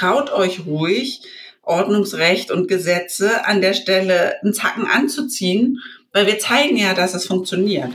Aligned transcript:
traut 0.00 0.32
euch 0.32 0.64
ruhig, 0.66 1.20
Ordnungsrecht 1.62 2.50
und 2.50 2.68
Gesetze 2.68 3.44
an 3.44 3.60
der 3.60 3.74
Stelle 3.74 4.40
einen 4.42 4.54
Zacken 4.54 4.86
anzuziehen, 4.86 5.80
weil 6.12 6.26
wir 6.26 6.38
zeigen 6.38 6.76
ja, 6.76 6.94
dass 6.94 7.14
es 7.14 7.26
funktioniert. 7.26 7.90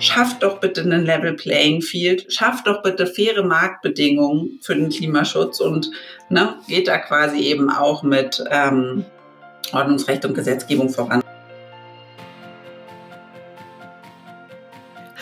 schafft 0.00 0.44
doch 0.44 0.60
bitte 0.60 0.80
einen 0.82 1.04
Level 1.04 1.34
Playing 1.34 1.82
Field, 1.82 2.32
schafft 2.32 2.68
doch 2.68 2.82
bitte 2.82 3.06
faire 3.06 3.42
Marktbedingungen 3.42 4.60
für 4.62 4.76
den 4.76 4.90
Klimaschutz 4.90 5.60
und 5.60 5.90
ne, 6.30 6.54
geht 6.68 6.86
da 6.86 6.98
quasi 6.98 7.40
eben 7.40 7.68
auch 7.68 8.04
mit 8.04 8.42
ähm, 8.48 9.04
Ordnungsrecht 9.72 10.24
und 10.24 10.34
Gesetzgebung 10.34 10.88
voran. 10.88 11.20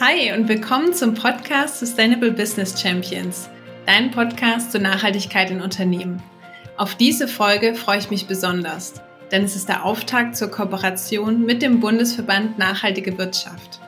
Hi 0.09 0.33
und 0.33 0.47
willkommen 0.47 0.95
zum 0.95 1.15
Podcast 1.15 1.81
Sustainable 1.81 2.31
Business 2.31 2.81
Champions, 2.81 3.51
dein 3.87 4.13
Podcast 4.13 4.71
zur 4.71 4.81
Nachhaltigkeit 4.81 5.51
in 5.51 5.61
Unternehmen. 5.61 6.23
Auf 6.77 6.95
diese 6.95 7.27
Folge 7.27 7.75
freue 7.75 7.99
ich 7.99 8.09
mich 8.09 8.29
besonders, 8.29 8.95
denn 9.33 9.43
es 9.43 9.57
ist 9.57 9.69
der 9.69 9.85
Auftakt 9.85 10.37
zur 10.37 10.49
Kooperation 10.49 11.45
mit 11.45 11.61
dem 11.61 11.81
Bundesverband 11.81 12.57
Nachhaltige 12.57 13.19
Wirtschaft. 13.19 13.81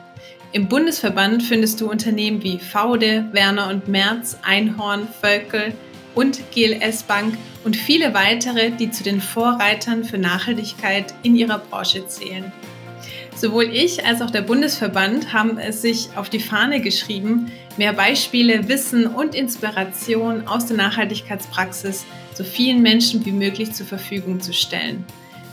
Im 0.51 0.67
Bundesverband 0.67 1.41
findest 1.41 1.79
du 1.79 1.89
Unternehmen 1.89 2.43
wie 2.43 2.59
Faude, 2.59 3.29
Werner 3.31 3.69
und 3.69 3.87
Merz, 3.87 4.37
Einhorn, 4.43 5.07
Völkel 5.21 5.71
und 6.15 6.51
GLS 6.51 7.03
Bank 7.03 7.37
und 7.63 7.77
viele 7.77 8.13
weitere, 8.13 8.71
die 8.71 8.91
zu 8.91 9.05
den 9.05 9.21
Vorreitern 9.21 10.03
für 10.03 10.17
Nachhaltigkeit 10.17 11.13
in 11.23 11.37
ihrer 11.37 11.59
Branche 11.59 12.05
zählen. 12.07 12.51
Sowohl 13.39 13.69
ich 13.71 14.05
als 14.05 14.21
auch 14.21 14.31
der 14.31 14.41
Bundesverband 14.41 15.31
haben 15.31 15.57
es 15.57 15.81
sich 15.81 16.09
auf 16.17 16.29
die 16.29 16.41
Fahne 16.41 16.81
geschrieben, 16.81 17.49
mehr 17.77 17.93
Beispiele, 17.93 18.67
Wissen 18.67 19.07
und 19.07 19.33
Inspiration 19.33 20.45
aus 20.45 20.65
der 20.65 20.75
Nachhaltigkeitspraxis 20.75 22.05
so 22.33 22.43
vielen 22.43 22.81
Menschen 22.81 23.25
wie 23.25 23.31
möglich 23.31 23.71
zur 23.71 23.85
Verfügung 23.85 24.41
zu 24.41 24.51
stellen. 24.51 25.05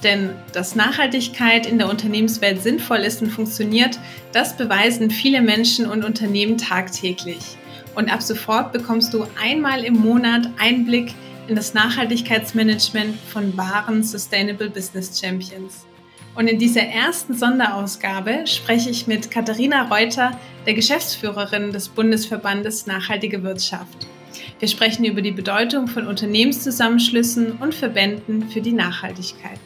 Denn 0.02 0.30
dass 0.52 0.74
Nachhaltigkeit 0.74 1.64
in 1.64 1.78
der 1.78 1.88
Unternehmenswelt 1.88 2.60
sinnvoll 2.60 2.98
ist 2.98 3.22
und 3.22 3.30
funktioniert, 3.30 4.00
das 4.32 4.56
beweisen 4.56 5.08
viele 5.08 5.40
Menschen 5.40 5.86
und 5.86 6.04
Unternehmen 6.04 6.58
tagtäglich. 6.58 7.56
Und 7.94 8.12
ab 8.12 8.20
sofort 8.20 8.72
bekommst 8.72 9.14
du 9.14 9.26
einmal 9.40 9.84
im 9.84 9.94
Monat 9.94 10.50
Einblick 10.58 11.14
in 11.46 11.54
das 11.54 11.72
Nachhaltigkeitsmanagement 11.72 13.16
von 13.32 13.56
wahren 13.56 14.02
Sustainable 14.02 14.70
Business 14.70 15.20
Champions. 15.20 15.86
Und 16.36 16.48
in 16.48 16.58
dieser 16.58 16.82
ersten 16.82 17.32
Sonderausgabe 17.32 18.46
spreche 18.46 18.90
ich 18.90 19.06
mit 19.06 19.30
Katharina 19.30 19.88
Reuter, 19.88 20.38
der 20.66 20.74
Geschäftsführerin 20.74 21.72
des 21.72 21.88
Bundesverbandes 21.88 22.86
Nachhaltige 22.86 23.42
Wirtschaft. 23.42 24.06
Wir 24.58 24.68
sprechen 24.68 25.06
über 25.06 25.22
die 25.22 25.30
Bedeutung 25.30 25.88
von 25.88 26.06
Unternehmenszusammenschlüssen 26.06 27.52
und 27.52 27.74
Verbänden 27.74 28.50
für 28.50 28.60
die 28.60 28.72
Nachhaltigkeit. 28.72 29.58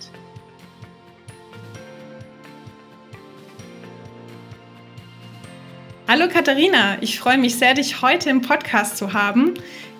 Hallo 6.07 6.29
Katharina, 6.29 6.99
ich 7.01 7.19
freue 7.19 7.39
mich 7.39 7.57
sehr, 7.57 7.75
dich 7.75 8.01
heute 8.01 8.31
im 8.31 8.43
Podcast 8.43 8.97
zu 8.97 9.13
haben. 9.13 9.55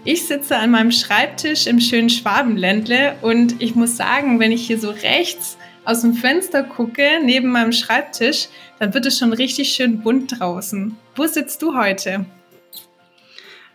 Ich 0.05 0.29
sitze 0.29 0.57
an 0.57 0.71
meinem 0.71 0.93
Schreibtisch 0.93 1.67
im 1.67 1.81
schönen 1.81 2.11
Schwabenländle 2.11 3.17
und 3.23 3.61
ich 3.61 3.75
muss 3.75 3.97
sagen, 3.97 4.39
wenn 4.39 4.53
ich 4.53 4.67
hier 4.67 4.79
so 4.79 4.91
rechts 4.91 5.59
aus 5.85 6.03
dem 6.03 6.15
Fenster 6.15 6.63
gucke, 6.63 7.21
neben 7.23 7.51
meinem 7.51 7.73
Schreibtisch, 7.73 8.49
dann 8.79 8.95
wird 8.95 9.07
es 9.07 9.19
schon 9.19 9.33
richtig 9.33 9.73
schön 9.73 10.03
bunt 10.03 10.39
draußen. 10.39 10.97
Wo 11.17 11.27
sitzt 11.27 11.63
du 11.63 11.77
heute? 11.77 12.27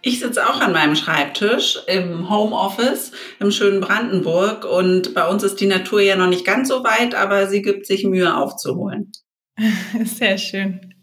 Ich 0.02 0.20
sitze 0.20 0.48
auch 0.48 0.62
an 0.62 0.72
meinem 0.72 0.96
Schreibtisch 0.96 1.80
im 1.88 2.30
Homeoffice 2.30 3.12
im 3.40 3.50
schönen 3.50 3.82
Brandenburg 3.82 4.64
und 4.64 5.16
bei 5.16 5.28
uns 5.28 5.42
ist 5.42 5.60
die 5.60 5.66
Natur 5.66 6.00
ja 6.00 6.16
noch 6.16 6.28
nicht 6.28 6.46
ganz 6.46 6.68
so 6.68 6.84
weit, 6.84 7.16
aber 7.16 7.48
sie 7.48 7.64
gibt 7.64 7.88
sich 7.88 8.06
Mühe 8.06 8.36
aufzuholen. 8.36 9.12
Sehr 10.04 10.38
schön. 10.38 10.94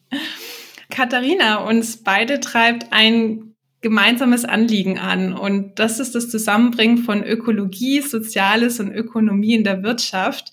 Katharina, 0.88 1.64
uns 1.66 2.04
beide 2.04 2.38
treibt 2.38 2.92
ein 2.92 3.56
gemeinsames 3.80 4.44
Anliegen 4.44 4.98
an 4.98 5.32
und 5.32 5.80
das 5.80 5.98
ist 5.98 6.14
das 6.14 6.30
Zusammenbringen 6.30 6.98
von 6.98 7.24
Ökologie, 7.24 8.02
Soziales 8.02 8.78
und 8.78 8.92
Ökonomie 8.92 9.54
in 9.54 9.64
der 9.64 9.82
Wirtschaft. 9.82 10.52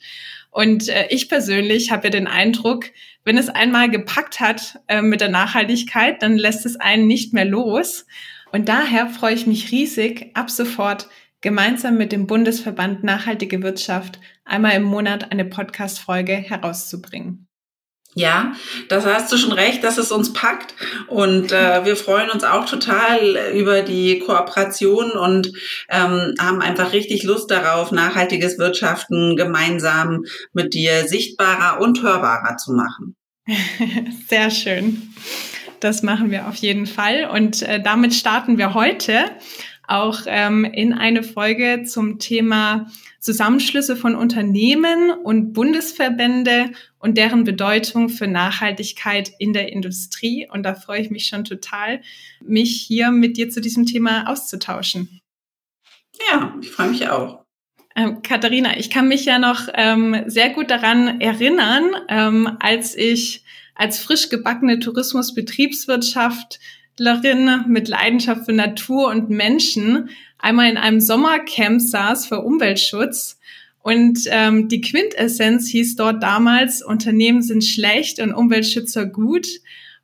Und 0.51 0.89
äh, 0.89 1.07
ich 1.09 1.29
persönlich 1.29 1.91
habe 1.91 2.05
ja 2.05 2.09
den 2.09 2.27
Eindruck, 2.27 2.85
wenn 3.23 3.37
es 3.37 3.49
einmal 3.49 3.89
gepackt 3.89 4.39
hat 4.39 4.79
äh, 4.87 5.01
mit 5.01 5.21
der 5.21 5.29
Nachhaltigkeit, 5.29 6.21
dann 6.23 6.37
lässt 6.37 6.65
es 6.65 6.75
einen 6.75 7.07
nicht 7.07 7.33
mehr 7.33 7.45
los. 7.45 8.05
Und 8.51 8.69
daher 8.69 9.07
freue 9.07 9.35
ich 9.35 9.45
mich 9.45 9.71
riesig, 9.71 10.31
ab 10.33 10.49
sofort 10.49 11.07
gemeinsam 11.41 11.97
mit 11.97 12.11
dem 12.11 12.27
Bundesverband 12.27 13.03
Nachhaltige 13.03 13.61
Wirtschaft 13.61 14.19
einmal 14.43 14.75
im 14.75 14.83
Monat 14.83 15.31
eine 15.31 15.45
Podcast-Folge 15.45 16.33
herauszubringen. 16.33 17.48
Ja, 18.15 18.53
das 18.89 19.05
hast 19.05 19.31
du 19.31 19.37
schon 19.37 19.51
recht, 19.51 19.83
dass 19.83 19.97
es 19.99 20.11
uns 20.11 20.33
packt. 20.33 20.73
Und 21.07 21.51
äh, 21.51 21.85
wir 21.85 21.95
freuen 21.95 22.31
uns 22.31 22.43
auch 22.43 22.65
total 22.65 23.37
über 23.53 23.81
die 23.81 24.19
Kooperation 24.19 25.11
und 25.11 25.51
ähm, 25.89 26.33
haben 26.39 26.61
einfach 26.61 26.91
richtig 26.91 27.23
Lust 27.23 27.51
darauf, 27.51 27.91
nachhaltiges 27.91 28.57
Wirtschaften 28.57 29.35
gemeinsam 29.35 30.23
mit 30.53 30.73
dir 30.73 31.07
sichtbarer 31.07 31.79
und 31.81 32.01
hörbarer 32.01 32.57
zu 32.57 32.73
machen. 32.73 33.15
Sehr 34.27 34.49
schön. 34.49 35.13
Das 35.79 36.03
machen 36.03 36.31
wir 36.31 36.47
auf 36.47 36.55
jeden 36.55 36.87
Fall. 36.87 37.29
Und 37.31 37.61
äh, 37.61 37.81
damit 37.81 38.13
starten 38.13 38.57
wir 38.57 38.73
heute 38.73 39.25
auch 39.87 40.21
ähm, 40.25 40.65
in 40.65 40.93
eine 40.93 41.23
Folge 41.23 41.83
zum 41.83 42.19
Thema 42.19 42.87
Zusammenschlüsse 43.19 43.95
von 43.95 44.15
Unternehmen 44.15 45.11
und 45.11 45.53
Bundesverbände 45.53 46.71
und 46.99 47.17
deren 47.17 47.43
Bedeutung 47.43 48.09
für 48.09 48.27
Nachhaltigkeit 48.27 49.31
in 49.39 49.53
der 49.53 49.71
Industrie. 49.71 50.47
Und 50.49 50.63
da 50.63 50.73
freue 50.73 51.01
ich 51.01 51.09
mich 51.09 51.25
schon 51.25 51.43
total, 51.43 52.01
mich 52.41 52.81
hier 52.81 53.11
mit 53.11 53.37
dir 53.37 53.49
zu 53.49 53.61
diesem 53.61 53.85
Thema 53.85 54.27
auszutauschen. 54.27 55.21
Ja, 56.31 56.55
ich 56.61 56.71
freue 56.71 56.89
mich 56.89 57.09
auch. 57.09 57.43
Ähm, 57.95 58.21
Katharina, 58.21 58.77
ich 58.77 58.89
kann 58.89 59.07
mich 59.07 59.23
ja 59.25 59.39
noch 59.39 59.67
ähm, 59.73 60.23
sehr 60.27 60.49
gut 60.51 60.71
daran 60.71 61.19
erinnern, 61.19 61.91
ähm, 62.07 62.57
als 62.59 62.95
ich 62.95 63.43
als 63.75 63.99
frisch 63.99 64.29
gebackene 64.29 64.79
Tourismusbetriebswirtschaftlerin 64.79 67.65
mit 67.67 67.87
Leidenschaft 67.87 68.45
für 68.45 68.53
Natur 68.53 69.09
und 69.09 69.29
Menschen 69.29 70.09
einmal 70.39 70.69
in 70.69 70.77
einem 70.77 70.99
Sommercamp 70.99 71.81
saß 71.81 72.27
für 72.27 72.41
Umweltschutz 72.41 73.39
und 73.81 74.19
ähm, 74.27 74.67
die 74.67 74.81
Quintessenz 74.81 75.67
hieß 75.69 75.95
dort 75.95 76.21
damals, 76.21 76.83
Unternehmen 76.83 77.41
sind 77.41 77.63
schlecht 77.63 78.19
und 78.19 78.33
Umweltschützer 78.33 79.05
gut. 79.05 79.47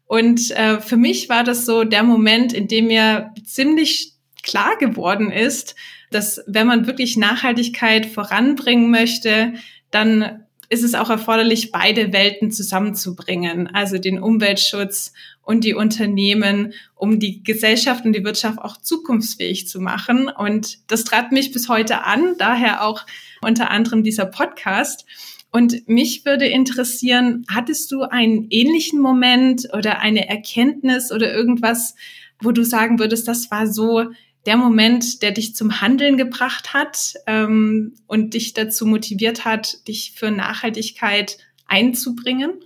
Und 0.08 0.52
äh, 0.52 0.80
für 0.80 0.98
mich 0.98 1.30
war 1.30 1.44
das 1.44 1.66
so 1.66 1.84
der 1.84 2.04
Moment, 2.04 2.54
in 2.54 2.68
dem 2.68 2.88
mir 2.88 3.34
ziemlich 3.44 4.14
klar 4.44 4.78
geworden 4.78 5.32
ist, 5.32 5.76
dass 6.12 6.42
wenn 6.48 6.68
man 6.68 6.88
wirklich 6.88 7.18
Nachhaltigkeit 7.18 8.06
voranbringen 8.06 8.92
möchte, 8.92 9.54
dann 9.92 10.45
ist 10.70 10.84
es 10.84 10.96
auch 10.96 11.10
erforderlich, 11.10 11.72
beide 11.72 12.14
Welten 12.14 12.52
zusammenzubringen, 12.52 13.68
also 13.74 13.98
den 13.98 14.20
Umweltschutz 14.20 15.14
und 15.44 15.64
die 15.64 15.74
Unternehmen, 15.74 16.74
um 16.96 17.20
die 17.20 17.44
Gesellschaft 17.44 18.06
und 18.06 18.14
die 18.14 18.24
Wirtschaft 18.24 18.60
auch 18.60 18.78
zukunftsfähig 18.78 19.68
zu 19.68 19.80
machen. 19.80 20.28
Und 20.28 20.80
das 20.88 21.04
treibt 21.04 21.32
mich 21.32 21.52
bis 21.52 21.70
heute 21.70 22.04
an, 22.04 22.36
daher 22.38 22.84
auch 22.84 23.06
unter 23.42 23.70
anderem 23.70 24.04
dieser 24.04 24.26
Podcast. 24.26 25.06
Und 25.52 25.88
mich 25.88 26.26
würde 26.26 26.48
interessieren, 26.48 27.46
hattest 27.50 27.92
du 27.92 28.02
einen 28.02 28.48
ähnlichen 28.50 29.00
Moment 29.00 29.70
oder 29.72 30.00
eine 30.00 30.28
Erkenntnis 30.28 31.12
oder 31.12 31.34
irgendwas, 31.34 31.96
wo 32.42 32.52
du 32.52 32.66
sagen 32.66 33.00
würdest, 33.00 33.28
das 33.28 33.50
war 33.52 33.68
so 33.68 34.06
der 34.46 34.58
Moment, 34.58 35.22
der 35.22 35.32
dich 35.32 35.56
zum 35.56 35.82
Handeln 35.82 36.18
gebracht 36.18 36.74
hat 36.74 37.16
ähm, 37.28 37.96
und 38.08 38.34
dich 38.34 38.54
dazu 38.54 38.86
motiviert 38.86 39.46
hat, 39.46 39.88
dich 39.88 40.14
für 40.16 40.32
Nachhaltigkeit 40.32 41.38
einzubringen? 41.68 42.64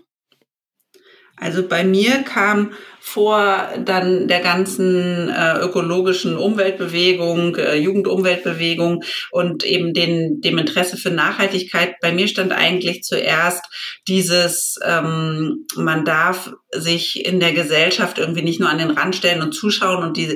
Also 1.40 1.68
bei 1.68 1.84
mir 1.84 2.24
kam 2.24 2.72
vor 3.00 3.70
dann 3.84 4.28
der 4.28 4.42
ganzen 4.42 5.30
äh, 5.30 5.58
ökologischen 5.60 6.38
Umweltbewegung, 6.38 7.56
äh, 7.56 7.76
Jugendumweltbewegung 7.76 9.04
und 9.32 9.64
eben 9.64 9.94
den, 9.94 10.42
dem 10.42 10.58
Interesse 10.58 10.98
für 10.98 11.10
Nachhaltigkeit. 11.10 11.96
Bei 12.02 12.12
mir 12.12 12.28
stand 12.28 12.52
eigentlich 12.52 13.04
zuerst 13.04 13.66
dieses, 14.08 14.78
ähm, 14.86 15.66
man 15.76 16.06
darf 16.06 16.52
sich 16.72 17.26
in 17.26 17.40
der 17.40 17.54
Gesellschaft 17.54 18.20
irgendwie 18.20 18.44
nicht 18.44 18.60
nur 18.60 18.70
an 18.70 18.78
den 18.78 18.92
Rand 18.92 19.16
stellen 19.16 19.42
und 19.42 19.54
zuschauen 19.54 20.04
und 20.04 20.18
diese 20.18 20.36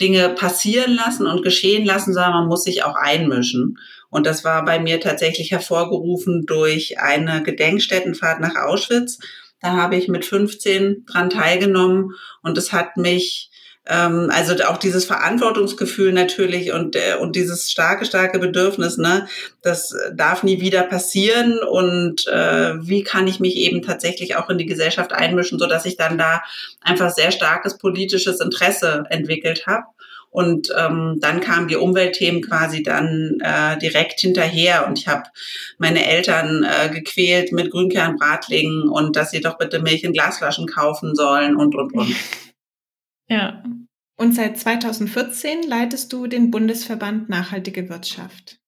Dinge 0.00 0.30
passieren 0.30 0.94
lassen 0.94 1.26
und 1.26 1.42
geschehen 1.42 1.84
lassen, 1.84 2.14
sondern 2.14 2.32
man 2.32 2.48
muss 2.48 2.62
sich 2.62 2.84
auch 2.84 2.94
einmischen. 2.94 3.76
Und 4.08 4.24
das 4.26 4.44
war 4.44 4.64
bei 4.64 4.78
mir 4.78 5.00
tatsächlich 5.00 5.50
hervorgerufen 5.50 6.46
durch 6.46 7.00
eine 7.00 7.42
Gedenkstättenfahrt 7.42 8.40
nach 8.40 8.54
Auschwitz 8.54 9.18
da 9.64 9.72
habe 9.72 9.96
ich 9.96 10.08
mit 10.08 10.26
15 10.26 11.06
dran 11.06 11.30
teilgenommen 11.30 12.12
und 12.42 12.58
es 12.58 12.72
hat 12.72 12.98
mich 12.98 13.50
ähm, 13.86 14.28
also 14.30 14.62
auch 14.64 14.76
dieses 14.76 15.06
Verantwortungsgefühl 15.06 16.12
natürlich 16.12 16.72
und, 16.72 16.96
äh, 16.96 17.16
und 17.18 17.34
dieses 17.34 17.70
starke, 17.70 18.04
starke 18.04 18.38
Bedürfnis, 18.38 18.98
ne, 18.98 19.26
das 19.62 19.94
darf 20.12 20.42
nie 20.42 20.60
wieder 20.60 20.82
passieren 20.82 21.60
und 21.60 22.26
äh, 22.28 22.74
wie 22.86 23.04
kann 23.04 23.26
ich 23.26 23.40
mich 23.40 23.56
eben 23.56 23.80
tatsächlich 23.80 24.36
auch 24.36 24.50
in 24.50 24.58
die 24.58 24.66
Gesellschaft 24.66 25.14
einmischen, 25.14 25.58
so 25.58 25.66
dass 25.66 25.86
ich 25.86 25.96
dann 25.96 26.18
da 26.18 26.42
einfach 26.82 27.10
sehr 27.10 27.30
starkes 27.30 27.78
politisches 27.78 28.40
Interesse 28.40 29.04
entwickelt 29.08 29.66
habe. 29.66 29.84
Und 30.34 30.74
ähm, 30.76 31.18
dann 31.20 31.40
kamen 31.40 31.68
die 31.68 31.76
Umweltthemen 31.76 32.42
quasi 32.42 32.82
dann 32.82 33.38
äh, 33.40 33.78
direkt 33.78 34.18
hinterher. 34.18 34.84
Und 34.84 34.98
ich 34.98 35.06
habe 35.06 35.30
meine 35.78 36.04
Eltern 36.04 36.64
äh, 36.64 36.88
gequält 36.90 37.52
mit 37.52 37.70
Grünkernbratlingen 37.70 38.88
und 38.88 39.14
dass 39.14 39.30
sie 39.30 39.40
doch 39.40 39.58
bitte 39.58 39.78
Milch 39.78 40.02
in 40.02 40.12
Glasflaschen 40.12 40.66
kaufen 40.66 41.14
sollen 41.14 41.54
und, 41.54 41.76
und, 41.76 41.94
und. 41.94 42.16
Ja. 43.26 43.62
Und 44.16 44.34
seit 44.34 44.58
2014 44.58 45.62
leitest 45.62 46.12
du 46.12 46.26
den 46.26 46.50
Bundesverband 46.50 47.30
Nachhaltige 47.30 47.88
Wirtschaft. 47.88 48.58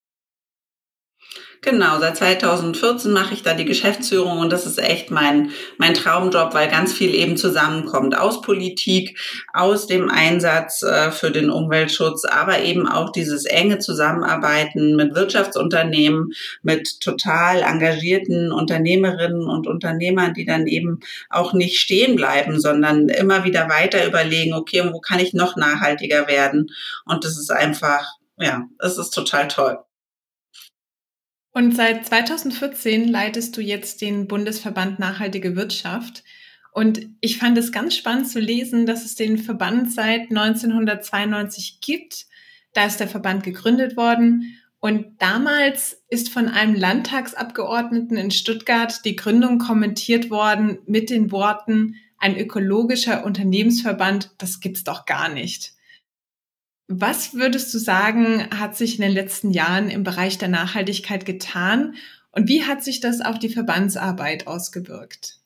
Genau, 1.69 1.99
seit 1.99 2.17
2014 2.19 3.11
mache 3.11 3.35
ich 3.35 3.43
da 3.43 3.53
die 3.53 3.65
Geschäftsführung 3.65 4.39
und 4.39 4.53
das 4.53 4.67
ist 4.67 4.79
echt 4.79 5.11
mein, 5.11 5.51
mein 5.79 5.95
Traumjob, 5.95 6.55
weil 6.55 6.69
ganz 6.69 6.93
viel 6.93 7.13
eben 7.13 7.37
zusammenkommt 7.37 8.17
aus 8.17 8.41
Politik, 8.41 9.19
aus 9.53 9.89
dem 9.89 10.09
Einsatz 10.09 10.85
äh, 10.85 11.11
für 11.11 11.33
den 11.33 11.51
Umweltschutz, 11.51 12.25
aber 12.25 12.61
eben 12.61 12.87
auch 12.87 13.11
dieses 13.11 13.47
enge 13.47 13.81
Zusammenarbeiten 13.81 14.95
mit 14.95 15.17
Wirtschaftsunternehmen, 15.17 16.35
mit 16.63 17.01
total 17.01 17.63
engagierten 17.63 18.53
Unternehmerinnen 18.53 19.49
und 19.49 19.67
Unternehmern, 19.67 20.35
die 20.35 20.45
dann 20.45 20.69
eben 20.69 21.01
auch 21.31 21.53
nicht 21.53 21.81
stehen 21.81 22.15
bleiben, 22.15 22.61
sondern 22.61 23.09
immer 23.09 23.43
wieder 23.43 23.69
weiter 23.69 24.07
überlegen, 24.07 24.55
okay, 24.55 24.89
wo 24.93 25.01
kann 25.01 25.19
ich 25.19 25.35
noch 25.35 25.57
nachhaltiger 25.57 26.29
werden? 26.29 26.69
Und 27.07 27.25
das 27.25 27.37
ist 27.37 27.51
einfach, 27.51 28.07
ja, 28.39 28.69
es 28.79 28.99
ist 28.99 29.11
total 29.11 29.49
toll. 29.49 29.81
Und 31.56 31.75
seit 31.75 32.05
2014 32.05 33.08
leitest 33.08 33.56
du 33.56 33.62
jetzt 33.62 34.03
den 34.03 34.29
Bundesverband 34.29 34.99
Nachhaltige 34.99 35.56
Wirtschaft. 35.56 36.23
Und 36.70 37.08
ich 37.23 37.38
fand 37.38 37.56
es 37.56 37.73
ganz 37.73 37.97
spannend 37.97 38.29
zu 38.29 38.41
lesen, 38.41 38.85
dass 38.85 39.06
es 39.06 39.14
den 39.14 39.38
Verband 39.38 39.91
seit 39.91 40.29
1992 40.29 41.81
gibt. 41.81 42.26
Da 42.75 42.85
ist 42.85 43.00
der 43.00 43.08
Verband 43.08 43.43
gegründet 43.43 43.97
worden. 43.97 44.58
Und 44.81 45.06
damals 45.19 46.03
ist 46.11 46.29
von 46.29 46.49
einem 46.49 46.75
Landtagsabgeordneten 46.75 48.19
in 48.19 48.31
Stuttgart 48.31 49.03
die 49.06 49.17
Gründung 49.17 49.58
kommentiert 49.58 50.29
worden 50.29 50.81
mit 50.85 51.08
den 51.08 51.32
Worten, 51.32 51.94
ein 52.19 52.37
ökologischer 52.37 53.25
Unternehmensverband, 53.25 54.32
das 54.37 54.61
gibt's 54.61 54.85
doch 54.85 55.06
gar 55.06 55.31
nicht. 55.31 55.73
Was 56.88 57.35
würdest 57.35 57.75
du 57.75 57.79
sagen, 57.79 58.49
hat 58.50 58.77
sich 58.77 58.97
in 58.97 59.03
den 59.03 59.12
letzten 59.12 59.50
Jahren 59.50 59.91
im 59.91 60.05
Bereich 60.05 60.38
der 60.38 60.49
Nachhaltigkeit 60.49 61.27
getan 61.27 61.94
und 62.31 62.49
wie 62.49 62.65
hat 62.65 62.85
sich 62.85 63.00
das 63.00 63.21
auf 63.21 63.38
die 63.38 63.49
Verbandsarbeit 63.49 64.47
ausgewirkt? 64.47 65.41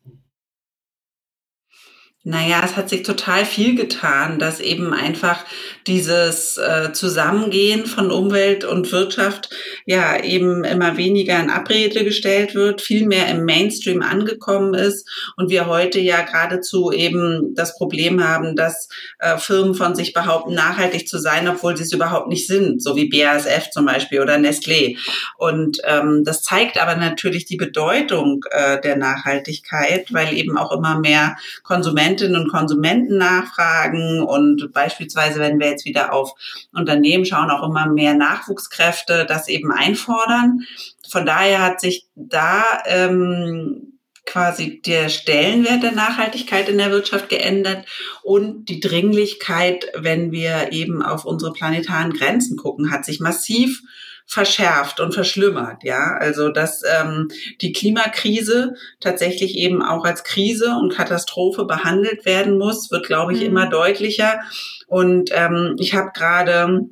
Naja, 2.23 2.61
es 2.63 2.77
hat 2.77 2.91
sich 2.91 3.03
total 3.03 3.47
viel 3.47 3.75
getan, 3.75 4.39
dass 4.39 4.61
eben 4.61 4.93
einfach 4.93 5.43
dieses 5.87 6.59
äh, 6.59 6.93
Zusammengehen 6.93 7.87
von 7.87 8.11
Umwelt 8.11 8.63
und 8.63 8.93
Wirtschaft 8.93 9.49
ja 9.87 10.23
eben 10.23 10.63
immer 10.65 10.99
weniger 10.99 11.41
in 11.41 11.49
Abrede 11.49 12.05
gestellt 12.05 12.55
wird, 12.55 12.83
viel 12.83 13.07
mehr 13.07 13.29
im 13.29 13.47
Mainstream 13.47 14.03
angekommen 14.03 14.75
ist 14.75 15.09
und 15.39 15.49
wir 15.49 15.65
heute 15.65 15.99
ja 15.99 16.21
geradezu 16.21 16.93
eben 16.93 17.55
das 17.55 17.79
Problem 17.79 18.23
haben, 18.23 18.55
dass 18.55 18.91
äh, 19.19 19.39
Firmen 19.39 19.75
von 19.75 19.95
sich 19.95 20.13
behaupten, 20.13 20.53
nachhaltig 20.53 21.09
zu 21.09 21.19
sein, 21.19 21.49
obwohl 21.49 21.75
sie 21.75 21.85
es 21.85 21.93
überhaupt 21.95 22.29
nicht 22.29 22.47
sind, 22.47 22.83
so 22.83 22.97
wie 22.97 23.09
BASF 23.09 23.71
zum 23.71 23.87
Beispiel 23.87 24.21
oder 24.21 24.35
Nestlé. 24.35 24.99
Und 25.39 25.79
ähm, 25.85 26.23
das 26.27 26.43
zeigt 26.43 26.79
aber 26.79 26.97
natürlich 26.97 27.47
die 27.47 27.57
Bedeutung 27.57 28.45
äh, 28.51 28.79
der 28.79 28.97
Nachhaltigkeit, 28.97 30.13
weil 30.13 30.37
eben 30.37 30.59
auch 30.59 30.71
immer 30.71 31.01
mehr 31.01 31.39
Konsumenten 31.63 32.10
Konsumentinnen 32.11 32.43
und 32.43 32.51
Konsumenten 32.51 33.19
nachfragen 33.19 34.23
und 34.23 34.73
beispielsweise, 34.73 35.39
wenn 35.39 35.61
wir 35.61 35.69
jetzt 35.69 35.85
wieder 35.85 36.13
auf 36.13 36.33
Unternehmen 36.73 37.25
schauen, 37.25 37.51
auch 37.51 37.69
immer 37.69 37.87
mehr 37.87 38.15
Nachwuchskräfte 38.15 39.27
das 39.27 39.49
eben 39.49 39.71
einfordern. 39.71 40.61
Von 41.09 41.27
daher 41.27 41.63
hat 41.63 41.81
sich 41.81 42.09
da 42.15 42.65
ähm, 42.87 43.99
quasi 44.27 44.81
der 44.83 45.09
Stellenwert 45.09 45.83
der 45.83 45.93
Nachhaltigkeit 45.93 46.69
in 46.69 46.79
der 46.79 46.91
Wirtschaft 46.91 47.29
geändert 47.29 47.87
und 48.23 48.69
die 48.69 48.81
Dringlichkeit, 48.81 49.87
wenn 49.95 50.33
wir 50.33 50.73
eben 50.73 51.03
auf 51.03 51.25
unsere 51.25 51.53
planetaren 51.53 52.13
Grenzen 52.13 52.57
gucken, 52.57 52.91
hat 52.91 53.05
sich 53.05 53.21
massiv 53.21 53.83
verschärft 54.31 55.01
und 55.01 55.13
verschlimmert. 55.13 55.83
Ja, 55.83 56.17
also 56.17 56.51
dass 56.51 56.83
ähm, 56.85 57.29
die 57.61 57.73
Klimakrise 57.73 58.75
tatsächlich 59.01 59.57
eben 59.57 59.83
auch 59.83 60.05
als 60.05 60.23
Krise 60.23 60.77
und 60.81 60.95
Katastrophe 60.95 61.65
behandelt 61.65 62.25
werden 62.25 62.57
muss, 62.57 62.93
wird, 62.93 63.07
glaube 63.07 63.33
ich, 63.33 63.41
mhm. 63.41 63.47
immer 63.47 63.69
deutlicher. 63.69 64.39
Und 64.87 65.31
ähm, 65.33 65.75
ich 65.81 65.95
habe 65.95 66.13
gerade 66.15 66.87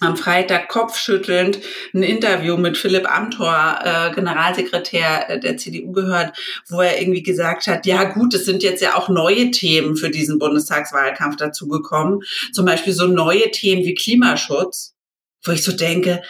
am 0.00 0.16
Freitag 0.16 0.68
kopfschüttelnd 0.68 1.58
ein 1.94 2.04
Interview 2.04 2.56
mit 2.56 2.76
Philipp 2.76 3.10
Amthor, 3.10 3.78
äh, 3.82 4.14
Generalsekretär 4.14 5.30
äh, 5.30 5.40
der 5.40 5.56
CDU 5.56 5.90
gehört, 5.90 6.36
wo 6.68 6.80
er 6.80 7.00
irgendwie 7.00 7.24
gesagt 7.24 7.66
hat, 7.66 7.86
ja 7.86 8.04
gut, 8.04 8.34
es 8.34 8.44
sind 8.44 8.62
jetzt 8.62 8.82
ja 8.82 8.96
auch 8.96 9.08
neue 9.08 9.50
Themen 9.50 9.96
für 9.96 10.10
diesen 10.10 10.38
Bundestagswahlkampf 10.38 11.36
dazugekommen, 11.36 12.20
zum 12.52 12.66
Beispiel 12.66 12.92
so 12.92 13.08
neue 13.08 13.50
Themen 13.50 13.84
wie 13.84 13.94
Klimaschutz, 13.94 14.94
wo 15.42 15.50
ich 15.50 15.64
so 15.64 15.72
denke, 15.72 16.22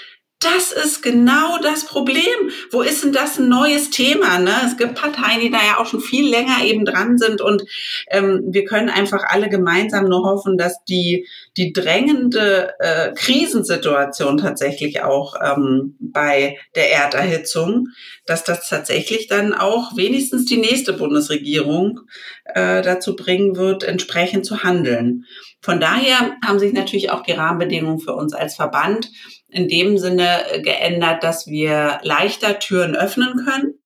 das 0.44 0.73
ist 0.73 1.02
genau 1.02 1.58
das 1.62 1.87
Problem. 1.87 2.50
Wo 2.70 2.82
ist 2.82 3.02
denn 3.02 3.12
das 3.12 3.38
ein 3.38 3.49
neues 3.49 3.91
Thema? 3.91 4.38
Ne? 4.38 4.52
Es 4.67 4.76
gibt 4.76 4.94
Parteien, 4.94 5.41
die 5.41 5.50
da 5.50 5.58
ja 5.58 5.79
auch 5.79 5.87
schon 5.87 6.00
viel 6.00 6.29
länger 6.29 6.64
eben 6.64 6.85
dran 6.85 7.19
sind 7.19 7.41
und 7.41 7.64
ähm, 8.08 8.43
wir 8.49 8.64
können 8.64 8.91
einfach 8.91 9.23
alle 9.26 9.49
gemeinsam 9.49 10.05
nur 10.05 10.25
hoffen, 10.25 10.58
dass 10.58 10.85
die, 10.85 11.26
die 11.56 11.73
drängende 11.73 12.75
äh, 12.79 13.12
Krisensituation 13.14 14.37
tatsächlich 14.37 15.02
auch 15.02 15.37
ähm, 15.43 15.96
bei 16.00 16.58
der 16.75 16.93
Erderhitzung, 16.93 17.88
dass 18.26 18.44
das 18.44 18.69
tatsächlich 18.69 19.29
dann 19.29 19.55
auch 19.55 19.96
wenigstens 19.96 20.44
die 20.44 20.58
nächste 20.58 20.93
Bundesregierung 20.93 22.01
äh, 22.44 22.82
dazu 22.82 23.17
bringen 23.17 23.56
wird, 23.56 23.84
entsprechend 23.84 24.44
zu 24.46 24.63
handeln. 24.63 25.24
Von 25.65 25.81
daher 25.81 26.37
haben 26.44 26.59
sich 26.59 26.75
natürlich 26.75 27.11
auch 27.11 27.23
die 27.23 27.33
Rahmenbedingungen 27.33 27.99
für 27.99 28.13
uns 28.13 28.35
als 28.35 28.55
Verband 28.55 29.11
in 29.49 29.67
dem 29.67 29.97
Sinne 29.97 30.51
äh, 30.51 30.61
geändert, 30.61 31.25
dass 31.25 31.47
wir 31.47 32.01
leichter 32.03 32.59
Türen 32.59 32.94
öffnen 32.94 33.47
können. 33.47 33.79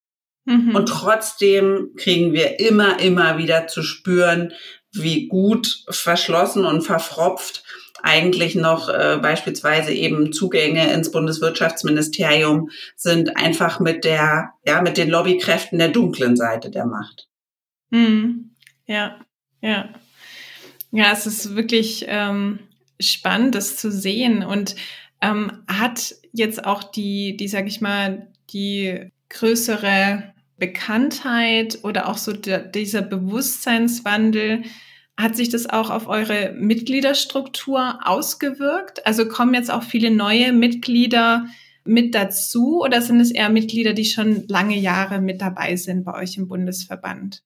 Mhm. 0.44 0.74
Und 0.74 0.88
trotzdem 0.88 1.90
kriegen 1.96 2.32
wir 2.32 2.58
immer, 2.58 2.98
immer 2.98 3.38
wieder 3.38 3.68
zu 3.68 3.84
spüren, 3.84 4.52
wie 4.90 5.28
gut 5.28 5.84
verschlossen 5.88 6.64
und 6.64 6.82
verfropft 6.82 7.62
eigentlich 8.02 8.56
noch 8.56 8.88
äh, 8.88 9.20
beispielsweise 9.22 9.92
eben 9.92 10.32
Zugänge 10.32 10.92
ins 10.92 11.12
Bundeswirtschaftsministerium 11.12 12.70
sind, 12.96 13.36
einfach 13.36 13.78
mit 13.78 14.04
der, 14.04 14.50
ja, 14.66 14.82
mit 14.82 14.96
den 14.96 15.10
Lobbykräften 15.10 15.78
der 15.78 15.90
dunklen 15.90 16.34
Seite 16.34 16.70
der 16.70 16.86
Macht. 16.86 17.28
Mhm. 17.90 18.56
Ja, 18.86 19.20
ja. 19.60 19.90
Ja, 20.90 21.12
es 21.12 21.26
ist 21.26 21.54
wirklich 21.54 22.06
ähm, 22.08 22.60
spannend, 23.00 23.54
das 23.54 23.76
zu 23.76 23.92
sehen. 23.92 24.42
Und 24.42 24.74
ähm, 25.20 25.52
hat 25.68 26.14
jetzt 26.32 26.64
auch 26.64 26.82
die, 26.84 27.36
die, 27.36 27.48
sag 27.48 27.66
ich 27.66 27.80
mal, 27.80 28.28
die 28.50 29.10
größere 29.28 30.34
Bekanntheit 30.58 31.78
oder 31.82 32.08
auch 32.08 32.18
so 32.18 32.32
der, 32.32 32.60
dieser 32.60 33.02
Bewusstseinswandel, 33.02 34.62
hat 35.16 35.36
sich 35.36 35.48
das 35.48 35.68
auch 35.68 35.90
auf 35.90 36.06
eure 36.06 36.52
Mitgliederstruktur 36.52 37.98
ausgewirkt? 38.04 39.04
Also 39.06 39.28
kommen 39.28 39.54
jetzt 39.54 39.70
auch 39.70 39.82
viele 39.82 40.10
neue 40.10 40.52
Mitglieder 40.52 41.46
mit 41.84 42.14
dazu 42.14 42.82
oder 42.82 43.02
sind 43.02 43.20
es 43.20 43.32
eher 43.32 43.48
Mitglieder, 43.48 43.94
die 43.94 44.04
schon 44.04 44.46
lange 44.46 44.78
Jahre 44.78 45.20
mit 45.20 45.40
dabei 45.40 45.74
sind 45.76 46.04
bei 46.04 46.14
euch 46.14 46.36
im 46.36 46.46
Bundesverband? 46.46 47.42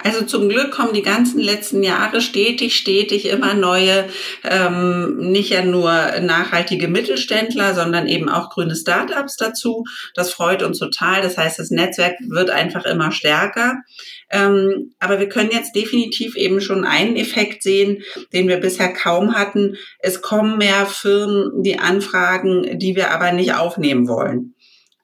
Also 0.00 0.24
zum 0.24 0.48
Glück 0.48 0.70
kommen 0.70 0.94
die 0.94 1.02
ganzen 1.02 1.40
letzten 1.40 1.82
Jahre 1.82 2.20
stetig, 2.20 2.76
stetig 2.76 3.26
immer 3.26 3.54
neue, 3.54 4.08
ähm, 4.44 5.16
nicht 5.16 5.50
ja 5.50 5.64
nur 5.64 5.90
nachhaltige 6.20 6.86
Mittelständler, 6.86 7.74
sondern 7.74 8.06
eben 8.06 8.28
auch 8.28 8.50
grüne 8.50 8.76
Startups 8.76 9.36
dazu. 9.36 9.84
Das 10.14 10.32
freut 10.32 10.62
uns 10.62 10.78
total. 10.78 11.20
Das 11.20 11.36
heißt, 11.36 11.58
das 11.58 11.70
Netzwerk 11.70 12.14
wird 12.28 12.50
einfach 12.50 12.84
immer 12.84 13.10
stärker. 13.10 13.78
Ähm, 14.30 14.92
aber 15.00 15.18
wir 15.18 15.28
können 15.28 15.50
jetzt 15.50 15.74
definitiv 15.74 16.36
eben 16.36 16.60
schon 16.60 16.84
einen 16.84 17.16
Effekt 17.16 17.64
sehen, 17.64 18.02
den 18.32 18.46
wir 18.46 18.58
bisher 18.58 18.92
kaum 18.92 19.34
hatten. 19.34 19.76
Es 19.98 20.22
kommen 20.22 20.58
mehr 20.58 20.86
Firmen, 20.86 21.62
die 21.64 21.80
anfragen, 21.80 22.78
die 22.78 22.94
wir 22.94 23.10
aber 23.10 23.32
nicht 23.32 23.54
aufnehmen 23.54 24.06
wollen. 24.06 24.54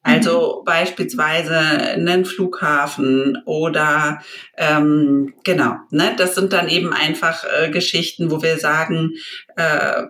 Also 0.04 0.60
mhm. 0.60 0.64
beispielsweise 0.66 1.58
einen 1.58 2.26
Flughafen 2.26 3.42
oder 3.46 4.20
ähm, 4.56 5.32
genau, 5.44 5.76
ne, 5.90 6.14
das 6.16 6.34
sind 6.34 6.52
dann 6.52 6.68
eben 6.68 6.92
einfach 6.92 7.44
äh, 7.44 7.70
Geschichten, 7.70 8.30
wo 8.30 8.42
wir 8.42 8.58
sagen, 8.58 9.14
äh, 9.56 10.02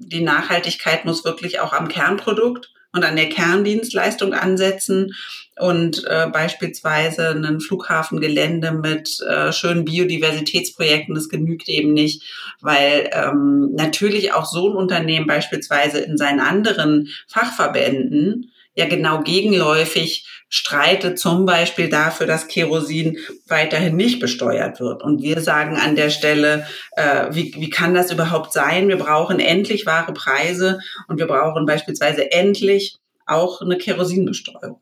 die 0.00 0.20
Nachhaltigkeit 0.20 1.06
muss 1.06 1.24
wirklich 1.24 1.60
auch 1.60 1.72
am 1.72 1.88
Kernprodukt 1.88 2.70
und 2.92 3.04
an 3.04 3.16
der 3.16 3.30
Kerndienstleistung 3.30 4.34
ansetzen 4.34 5.14
und 5.58 6.04
äh, 6.06 6.26
beispielsweise 6.30 7.30
ein 7.30 7.60
Flughafengelände 7.60 8.72
mit 8.72 9.18
äh, 9.20 9.50
schönen 9.52 9.86
Biodiversitätsprojekten, 9.86 11.14
das 11.14 11.30
genügt 11.30 11.70
eben 11.70 11.94
nicht, 11.94 12.22
weil 12.60 13.08
ähm, 13.12 13.70
natürlich 13.72 14.34
auch 14.34 14.44
so 14.44 14.70
ein 14.70 14.76
Unternehmen 14.76 15.26
beispielsweise 15.26 16.00
in 16.00 16.18
seinen 16.18 16.40
anderen 16.40 17.08
Fachverbänden 17.26 18.52
ja 18.78 18.86
genau 18.86 19.22
gegenläufig 19.22 20.24
streitet, 20.48 21.18
zum 21.18 21.46
Beispiel 21.46 21.88
dafür, 21.88 22.28
dass 22.28 22.46
Kerosin 22.46 23.18
weiterhin 23.48 23.96
nicht 23.96 24.20
besteuert 24.20 24.78
wird. 24.78 25.02
Und 25.02 25.20
wir 25.20 25.40
sagen 25.40 25.76
an 25.76 25.96
der 25.96 26.10
Stelle, 26.10 26.64
äh, 26.92 27.26
wie, 27.32 27.52
wie 27.56 27.70
kann 27.70 27.92
das 27.92 28.12
überhaupt 28.12 28.52
sein? 28.52 28.86
Wir 28.86 28.96
brauchen 28.96 29.40
endlich 29.40 29.84
wahre 29.84 30.12
Preise 30.12 30.78
und 31.08 31.18
wir 31.18 31.26
brauchen 31.26 31.66
beispielsweise 31.66 32.30
endlich 32.30 32.96
auch 33.26 33.60
eine 33.60 33.78
Kerosinbesteuerung. 33.78 34.80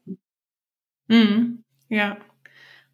Mhm. 1.08 1.64
Ja, 1.88 2.18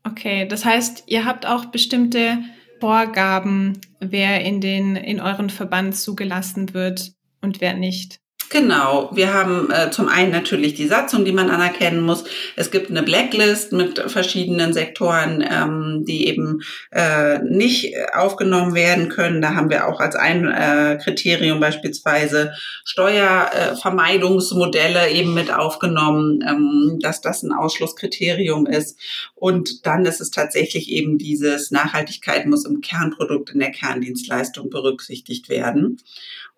okay. 0.04 0.46
Das 0.46 0.64
heißt, 0.64 1.04
ihr 1.08 1.24
habt 1.24 1.46
auch 1.46 1.64
bestimmte 1.66 2.38
Vorgaben, 2.78 3.80
wer 3.98 4.44
in 4.44 4.60
den 4.60 4.94
in 4.94 5.20
euren 5.20 5.50
Verband 5.50 5.96
zugelassen 5.96 6.74
wird 6.74 7.12
und 7.40 7.60
wer 7.60 7.74
nicht. 7.74 8.21
Genau, 8.52 9.10
wir 9.14 9.32
haben 9.32 9.70
äh, 9.70 9.90
zum 9.90 10.08
einen 10.08 10.30
natürlich 10.30 10.74
die 10.74 10.86
Satzung, 10.86 11.24
die 11.24 11.32
man 11.32 11.48
anerkennen 11.48 12.02
muss. 12.02 12.24
Es 12.54 12.70
gibt 12.70 12.90
eine 12.90 13.02
Blacklist 13.02 13.72
mit 13.72 13.98
verschiedenen 13.98 14.74
Sektoren, 14.74 15.42
ähm, 15.50 16.04
die 16.06 16.26
eben 16.26 16.60
äh, 16.90 17.38
nicht 17.38 17.94
aufgenommen 18.12 18.74
werden 18.74 19.08
können. 19.08 19.40
Da 19.40 19.54
haben 19.54 19.70
wir 19.70 19.88
auch 19.88 20.00
als 20.00 20.16
ein 20.16 20.46
äh, 20.46 20.98
Kriterium 21.02 21.60
beispielsweise 21.60 22.52
Steuervermeidungsmodelle 22.84 25.08
eben 25.08 25.32
mit 25.32 25.50
aufgenommen, 25.50 26.44
ähm, 26.46 26.98
dass 27.00 27.22
das 27.22 27.42
ein 27.42 27.52
Ausschlusskriterium 27.52 28.66
ist. 28.66 29.00
Und 29.34 29.86
dann 29.86 30.04
ist 30.04 30.20
es 30.20 30.30
tatsächlich 30.30 30.90
eben 30.90 31.16
dieses 31.16 31.70
Nachhaltigkeit 31.70 32.44
muss 32.44 32.66
im 32.66 32.82
Kernprodukt 32.82 33.48
in 33.48 33.60
der 33.60 33.70
Kerndienstleistung 33.70 34.68
berücksichtigt 34.68 35.48
werden. 35.48 35.96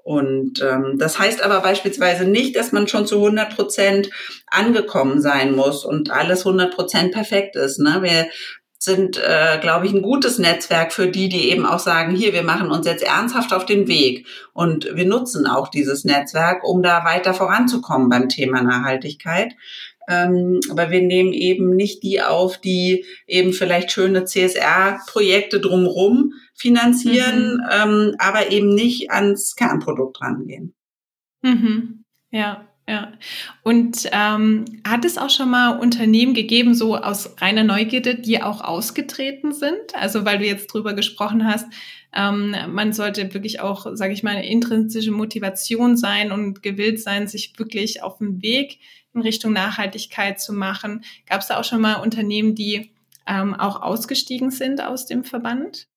Und 0.04 0.62
ähm, 0.62 0.96
das 0.98 1.18
heißt 1.18 1.42
aber 1.42 1.60
beispielsweise 1.60 2.26
nicht, 2.26 2.56
dass 2.56 2.72
man 2.72 2.86
schon 2.86 3.06
zu 3.06 3.16
100 3.16 3.56
Prozent 3.56 4.10
angekommen 4.46 5.20
sein 5.20 5.56
muss 5.56 5.82
und 5.82 6.10
alles 6.10 6.40
100 6.40 6.74
Prozent 6.74 7.12
perfekt 7.12 7.56
ist. 7.56 7.78
Ne? 7.78 8.00
Wir 8.02 8.26
sind, 8.78 9.16
äh, 9.16 9.58
glaube 9.62 9.86
ich, 9.86 9.94
ein 9.94 10.02
gutes 10.02 10.38
Netzwerk 10.38 10.92
für 10.92 11.08
die, 11.08 11.30
die 11.30 11.48
eben 11.48 11.64
auch 11.64 11.78
sagen, 11.78 12.14
hier, 12.14 12.34
wir 12.34 12.42
machen 12.42 12.70
uns 12.70 12.86
jetzt 12.86 13.02
ernsthaft 13.02 13.54
auf 13.54 13.64
den 13.64 13.88
Weg 13.88 14.26
und 14.52 14.94
wir 14.94 15.06
nutzen 15.06 15.46
auch 15.46 15.68
dieses 15.68 16.04
Netzwerk, 16.04 16.64
um 16.64 16.82
da 16.82 17.02
weiter 17.06 17.32
voranzukommen 17.32 18.10
beim 18.10 18.28
Thema 18.28 18.62
Nachhaltigkeit. 18.62 19.54
Ähm, 20.06 20.60
aber 20.70 20.90
wir 20.90 21.00
nehmen 21.00 21.32
eben 21.32 21.70
nicht 21.70 22.02
die 22.02 22.20
auf, 22.20 22.58
die 22.58 23.06
eben 23.26 23.54
vielleicht 23.54 23.90
schöne 23.90 24.26
CSR-Projekte 24.26 25.60
drumrum 25.60 26.34
finanzieren, 26.54 27.56
mhm. 27.56 27.62
ähm, 27.70 28.14
aber 28.18 28.50
eben 28.50 28.74
nicht 28.74 29.10
ans 29.10 29.56
Kernprodukt 29.56 30.20
rangehen. 30.20 30.74
Mhm. 31.42 32.04
Ja, 32.30 32.66
ja. 32.86 33.12
Und 33.62 34.08
ähm, 34.12 34.64
hat 34.86 35.04
es 35.04 35.16
auch 35.16 35.30
schon 35.30 35.50
mal 35.50 35.78
Unternehmen 35.78 36.34
gegeben, 36.34 36.74
so 36.74 36.96
aus 36.96 37.40
reiner 37.40 37.64
Neugierde, 37.64 38.14
die 38.14 38.42
auch 38.42 38.60
ausgetreten 38.60 39.52
sind? 39.52 39.94
Also 39.94 40.24
weil 40.24 40.38
du 40.38 40.46
jetzt 40.46 40.66
drüber 40.66 40.92
gesprochen 40.92 41.46
hast, 41.46 41.66
ähm, 42.14 42.54
man 42.68 42.92
sollte 42.92 43.32
wirklich 43.32 43.60
auch, 43.60 43.86
sage 43.94 44.12
ich 44.12 44.22
mal, 44.22 44.36
eine 44.36 44.48
intrinsische 44.48 45.12
Motivation 45.12 45.96
sein 45.96 46.30
und 46.30 46.62
gewillt 46.62 47.00
sein, 47.00 47.26
sich 47.26 47.58
wirklich 47.58 48.02
auf 48.02 48.18
den 48.18 48.42
Weg 48.42 48.80
in 49.14 49.22
Richtung 49.22 49.52
Nachhaltigkeit 49.52 50.40
zu 50.40 50.52
machen. 50.52 51.04
Gab 51.26 51.40
es 51.40 51.48
da 51.48 51.58
auch 51.58 51.64
schon 51.64 51.80
mal 51.80 51.96
Unternehmen, 51.96 52.54
die 52.54 52.92
ähm, 53.26 53.54
auch 53.54 53.80
ausgestiegen 53.80 54.50
sind 54.50 54.82
aus 54.82 55.06
dem 55.06 55.24
Verband? 55.24 55.88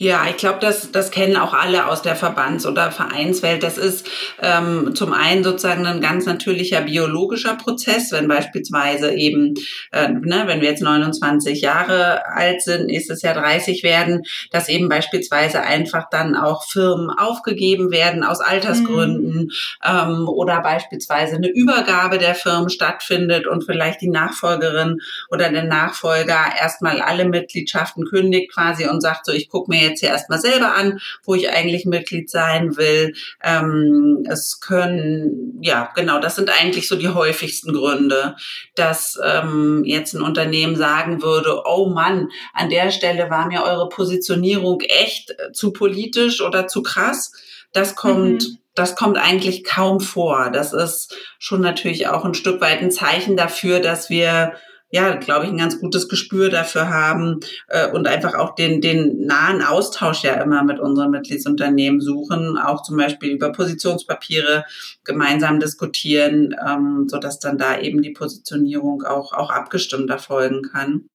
Ja, 0.00 0.26
ich 0.30 0.36
glaube, 0.36 0.60
das, 0.60 0.92
das 0.92 1.10
kennen 1.10 1.36
auch 1.36 1.52
alle 1.52 1.88
aus 1.88 2.02
der 2.02 2.14
Verbands- 2.14 2.66
oder 2.66 2.92
Vereinswelt. 2.92 3.64
Das 3.64 3.76
ist 3.76 4.08
ähm, 4.40 4.94
zum 4.94 5.12
einen 5.12 5.42
sozusagen 5.42 5.84
ein 5.86 6.00
ganz 6.00 6.24
natürlicher 6.24 6.82
biologischer 6.82 7.56
Prozess, 7.56 8.12
wenn 8.12 8.28
beispielsweise 8.28 9.12
eben, 9.12 9.54
äh, 9.90 10.08
ne, 10.08 10.44
wenn 10.46 10.60
wir 10.60 10.68
jetzt 10.68 10.82
29 10.82 11.60
Jahre 11.62 12.24
alt 12.26 12.62
sind, 12.62 12.86
nächstes 12.86 13.22
Jahr 13.22 13.34
30 13.34 13.82
werden, 13.82 14.22
dass 14.52 14.68
eben 14.68 14.88
beispielsweise 14.88 15.62
einfach 15.62 16.08
dann 16.08 16.36
auch 16.36 16.64
Firmen 16.64 17.10
aufgegeben 17.10 17.90
werden 17.90 18.22
aus 18.22 18.40
Altersgründen 18.40 19.46
mhm. 19.46 19.50
ähm, 19.84 20.28
oder 20.28 20.60
beispielsweise 20.62 21.34
eine 21.34 21.48
Übergabe 21.48 22.18
der 22.18 22.36
Firmen 22.36 22.70
stattfindet 22.70 23.48
und 23.48 23.64
vielleicht 23.64 24.00
die 24.00 24.10
Nachfolgerin 24.10 24.98
oder 25.28 25.50
der 25.50 25.64
Nachfolger 25.64 26.38
erstmal 26.56 27.00
alle 27.00 27.24
Mitgliedschaften 27.24 28.04
kündigt 28.06 28.52
quasi 28.54 28.86
und 28.86 29.00
sagt 29.00 29.26
so, 29.26 29.32
ich 29.32 29.48
gucke 29.48 29.57
mir 29.66 29.80
jetzt 29.80 30.00
hier 30.00 30.10
erstmal 30.10 30.40
selber 30.40 30.74
an, 30.74 31.00
wo 31.24 31.34
ich 31.34 31.50
eigentlich 31.50 31.84
Mitglied 31.84 32.30
sein 32.30 32.76
will. 32.76 33.14
Ähm, 33.42 34.24
es 34.30 34.60
können, 34.60 35.58
ja, 35.60 35.90
genau, 35.96 36.20
das 36.20 36.36
sind 36.36 36.50
eigentlich 36.50 36.86
so 36.86 36.94
die 36.94 37.08
häufigsten 37.08 37.72
Gründe, 37.72 38.36
dass 38.76 39.18
ähm, 39.24 39.82
jetzt 39.84 40.14
ein 40.14 40.22
Unternehmen 40.22 40.76
sagen 40.76 41.22
würde, 41.22 41.62
oh 41.64 41.88
Mann, 41.88 42.28
an 42.52 42.70
der 42.70 42.90
Stelle 42.92 43.30
war 43.30 43.46
mir 43.46 43.64
eure 43.64 43.88
Positionierung 43.88 44.80
echt 44.82 45.34
zu 45.52 45.72
politisch 45.72 46.40
oder 46.40 46.68
zu 46.68 46.82
krass. 46.82 47.32
Das 47.72 47.96
kommt 47.96 48.44
mhm 48.44 48.58
das 48.78 48.94
kommt 48.94 49.18
eigentlich 49.18 49.64
kaum 49.64 50.00
vor. 50.00 50.50
Das 50.50 50.72
ist 50.72 51.14
schon 51.38 51.60
natürlich 51.60 52.06
auch 52.06 52.24
ein 52.24 52.34
Stück 52.34 52.60
weit 52.60 52.80
ein 52.80 52.92
Zeichen 52.92 53.36
dafür, 53.36 53.80
dass 53.80 54.08
wir 54.08 54.52
ja, 54.90 55.16
glaube 55.16 55.44
ich, 55.44 55.50
ein 55.50 55.58
ganz 55.58 55.80
gutes 55.80 56.08
Gespür 56.08 56.48
dafür 56.48 56.88
haben 56.88 57.40
äh, 57.68 57.90
und 57.90 58.06
einfach 58.06 58.34
auch 58.34 58.54
den, 58.54 58.80
den 58.80 59.26
nahen 59.26 59.62
Austausch 59.62 60.22
ja 60.22 60.34
immer 60.42 60.64
mit 60.64 60.80
unseren 60.80 61.10
Mitgliedsunternehmen 61.10 62.00
suchen, 62.00 62.56
auch 62.56 62.82
zum 62.82 62.96
Beispiel 62.96 63.30
über 63.30 63.52
Positionspapiere 63.52 64.64
gemeinsam 65.04 65.60
diskutieren, 65.60 66.56
ähm, 66.66 67.06
so 67.08 67.18
dass 67.18 67.38
dann 67.38 67.58
da 67.58 67.78
eben 67.78 68.00
die 68.00 68.12
Positionierung 68.12 69.02
auch, 69.02 69.32
auch 69.32 69.50
abgestimmt 69.50 70.08
erfolgen 70.08 70.62
kann. 70.62 71.08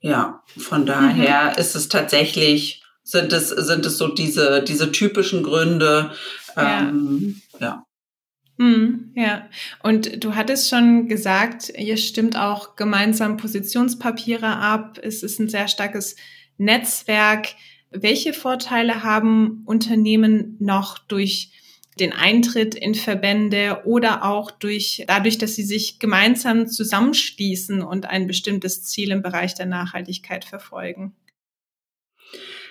Ja, 0.00 0.42
von 0.56 0.82
mhm. 0.82 0.86
daher 0.86 1.52
mhm. 1.52 1.58
ist 1.58 1.76
es 1.76 1.88
tatsächlich, 1.88 2.82
sind 3.02 3.32
es, 3.34 3.50
sind 3.50 3.84
es 3.84 3.98
so 3.98 4.08
diese, 4.08 4.62
diese 4.62 4.90
typischen 4.90 5.42
Gründe, 5.42 6.12
ähm, 6.56 7.42
ja. 7.60 7.66
ja. 7.66 7.85
Mhm, 8.58 9.12
ja, 9.14 9.48
und 9.82 10.24
du 10.24 10.34
hattest 10.34 10.70
schon 10.70 11.08
gesagt, 11.08 11.70
ihr 11.76 11.98
stimmt 11.98 12.36
auch 12.36 12.74
gemeinsam 12.76 13.36
Positionspapiere 13.36 14.46
ab. 14.46 14.98
Es 15.02 15.22
ist 15.22 15.38
ein 15.38 15.48
sehr 15.48 15.68
starkes 15.68 16.16
Netzwerk. 16.56 17.48
Welche 17.90 18.32
Vorteile 18.32 19.02
haben 19.02 19.62
Unternehmen 19.66 20.56
noch 20.58 20.98
durch 20.98 21.50
den 22.00 22.12
Eintritt 22.12 22.74
in 22.74 22.94
Verbände 22.94 23.82
oder 23.84 24.24
auch 24.24 24.50
durch, 24.50 25.04
dadurch, 25.06 25.38
dass 25.38 25.54
sie 25.54 25.62
sich 25.62 25.98
gemeinsam 25.98 26.66
zusammenschließen 26.66 27.82
und 27.82 28.06
ein 28.06 28.26
bestimmtes 28.26 28.82
Ziel 28.84 29.10
im 29.10 29.22
Bereich 29.22 29.54
der 29.54 29.66
Nachhaltigkeit 29.66 30.44
verfolgen? 30.44 31.14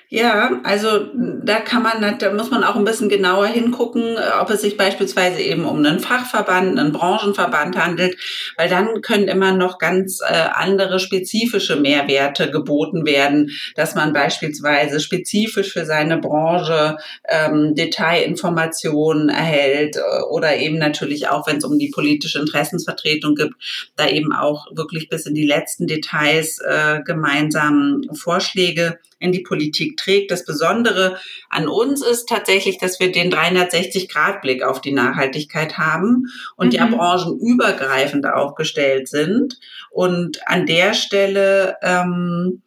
Ja, 0.09 0.61
also 0.63 1.07
da 1.43 1.59
kann 1.61 1.81
man, 1.81 2.19
da 2.19 2.31
muss 2.31 2.51
man 2.51 2.63
auch 2.63 2.75
ein 2.75 2.85
bisschen 2.85 3.09
genauer 3.09 3.47
hingucken, 3.47 4.17
ob 4.39 4.51
es 4.51 4.61
sich 4.61 4.77
beispielsweise 4.77 5.41
eben 5.41 5.65
um 5.65 5.77
einen 5.83 5.99
Fachverband, 5.99 6.77
einen 6.77 6.91
Branchenverband 6.91 7.75
handelt, 7.75 8.15
weil 8.55 8.69
dann 8.69 9.01
können 9.01 9.27
immer 9.27 9.53
noch 9.53 9.79
ganz 9.79 10.19
äh, 10.21 10.33
andere 10.53 10.99
spezifische 10.99 11.77
Mehrwerte 11.77 12.51
geboten 12.51 13.05
werden, 13.05 13.49
dass 13.75 13.95
man 13.95 14.13
beispielsweise 14.13 14.99
spezifisch 14.99 15.73
für 15.73 15.85
seine 15.85 16.19
Branche 16.19 16.97
ähm, 17.27 17.73
Detailinformationen 17.73 19.29
erhält 19.29 19.95
äh, 19.95 20.21
oder 20.29 20.55
eben 20.55 20.77
natürlich 20.77 21.29
auch, 21.29 21.47
wenn 21.47 21.57
es 21.57 21.65
um 21.65 21.79
die 21.79 21.89
politische 21.89 22.39
Interessensvertretung 22.39 23.33
gibt, 23.33 23.55
da 23.95 24.07
eben 24.07 24.33
auch 24.33 24.67
wirklich 24.75 25.09
bis 25.09 25.25
in 25.25 25.33
die 25.33 25.47
letzten 25.47 25.87
Details 25.87 26.59
äh, 26.59 27.01
gemeinsam 27.03 28.03
Vorschläge 28.13 28.99
in 29.19 29.31
die 29.31 29.41
Politik 29.41 29.94
trägt. 29.95 30.31
Das 30.31 30.45
Besondere 30.45 31.17
an 31.49 31.67
uns 31.67 32.05
ist 32.05 32.27
tatsächlich, 32.27 32.77
dass 32.77 32.99
wir 32.99 33.11
den 33.11 33.31
360-Grad-Blick 33.31 34.63
auf 34.63 34.81
die 34.81 34.91
Nachhaltigkeit 34.91 35.77
haben 35.77 36.25
und 36.55 36.67
mhm. 36.67 36.73
ja 36.73 36.85
branchenübergreifend 36.87 38.25
aufgestellt 38.25 39.07
sind. 39.07 39.59
Und 39.91 40.39
an 40.47 40.65
der 40.65 40.93
Stelle 40.93 41.77
ähm, 41.81 42.61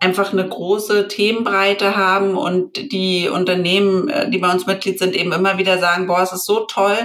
einfach 0.00 0.32
eine 0.32 0.48
große 0.48 1.08
Themenbreite 1.08 1.96
haben 1.96 2.36
und 2.36 2.92
die 2.92 3.28
Unternehmen, 3.28 4.08
äh, 4.08 4.30
die 4.30 4.38
bei 4.38 4.50
uns 4.50 4.66
Mitglied 4.66 4.98
sind, 4.98 5.14
eben 5.14 5.32
immer 5.32 5.58
wieder 5.58 5.78
sagen, 5.78 6.06
boah, 6.06 6.22
es 6.22 6.32
ist 6.32 6.46
so 6.46 6.60
toll, 6.66 6.96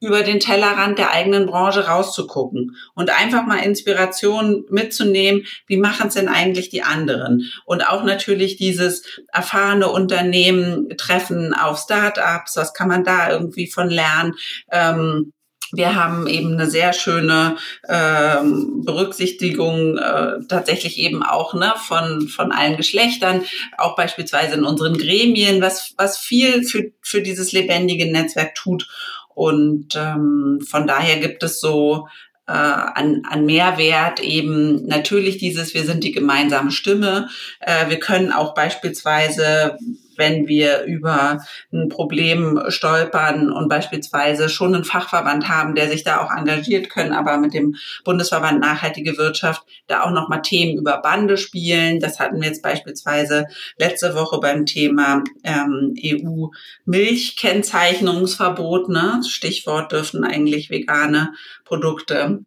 über 0.00 0.22
den 0.22 0.40
Tellerrand 0.40 0.98
der 0.98 1.10
eigenen 1.10 1.46
Branche 1.46 1.86
rauszugucken 1.86 2.76
und 2.94 3.10
einfach 3.10 3.46
mal 3.46 3.58
Inspiration 3.58 4.64
mitzunehmen, 4.68 5.44
wie 5.66 5.78
machen 5.78 6.08
es 6.08 6.14
denn 6.14 6.28
eigentlich 6.28 6.68
die 6.68 6.82
anderen? 6.82 7.50
Und 7.64 7.88
auch 7.88 8.04
natürlich 8.04 8.56
dieses 8.56 9.04
erfahrene 9.32 9.88
Unternehmen 9.88 10.90
treffen 10.98 11.54
auf 11.54 11.78
Startups, 11.78 12.56
was 12.56 12.74
kann 12.74 12.88
man 12.88 13.04
da 13.04 13.30
irgendwie 13.30 13.68
von 13.68 13.88
lernen? 13.88 14.34
Ähm, 14.70 15.32
wir 15.72 15.94
haben 15.94 16.26
eben 16.26 16.52
eine 16.52 16.70
sehr 16.70 16.92
schöne 16.92 17.56
ähm, 17.88 18.82
Berücksichtigung 18.84 19.98
äh, 19.98 20.38
tatsächlich 20.48 20.98
eben 20.98 21.22
auch 21.22 21.54
ne, 21.54 21.72
von, 21.76 22.28
von 22.28 22.52
allen 22.52 22.76
Geschlechtern, 22.76 23.42
auch 23.76 23.96
beispielsweise 23.96 24.54
in 24.54 24.64
unseren 24.64 24.96
Gremien, 24.96 25.60
was, 25.60 25.94
was 25.96 26.18
viel 26.18 26.64
für, 26.64 26.92
für 27.02 27.22
dieses 27.22 27.52
lebendige 27.52 28.10
Netzwerk 28.10 28.54
tut. 28.54 28.88
Und 29.34 29.94
ähm, 29.96 30.60
von 30.66 30.86
daher 30.86 31.18
gibt 31.18 31.42
es 31.42 31.60
so 31.60 32.08
äh, 32.46 32.52
an, 32.52 33.22
an 33.28 33.44
Mehrwert 33.44 34.20
eben 34.20 34.86
natürlich 34.86 35.38
dieses, 35.38 35.74
wir 35.74 35.84
sind 35.84 36.04
die 36.04 36.12
gemeinsame 36.12 36.70
Stimme. 36.70 37.28
Äh, 37.60 37.88
wir 37.88 37.98
können 37.98 38.32
auch 38.32 38.54
beispielsweise 38.54 39.76
wenn 40.16 40.48
wir 40.48 40.84
über 40.84 41.42
ein 41.72 41.88
Problem 41.88 42.62
stolpern 42.68 43.50
und 43.50 43.68
beispielsweise 43.68 44.48
schon 44.48 44.74
einen 44.74 44.84
Fachverband 44.84 45.48
haben, 45.48 45.74
der 45.74 45.88
sich 45.88 46.04
da 46.04 46.20
auch 46.20 46.30
engagiert 46.30 46.88
können, 46.90 47.12
aber 47.12 47.38
mit 47.38 47.54
dem 47.54 47.74
Bundesverband 48.04 48.60
Nachhaltige 48.60 49.18
Wirtschaft 49.18 49.64
da 49.86 50.02
auch 50.02 50.10
nochmal 50.10 50.42
Themen 50.42 50.76
über 50.78 50.98
Bande 50.98 51.36
spielen. 51.36 52.00
Das 52.00 52.18
hatten 52.20 52.40
wir 52.40 52.48
jetzt 52.48 52.62
beispielsweise 52.62 53.46
letzte 53.78 54.14
Woche 54.14 54.38
beim 54.40 54.66
Thema 54.66 55.22
ähm, 55.44 55.94
EU-Milchkennzeichnungsverbot. 56.02 58.88
Ne? 58.88 59.20
Stichwort 59.26 59.92
dürfen 59.92 60.24
eigentlich 60.24 60.70
vegane 60.70 61.32
Produkte 61.64 62.40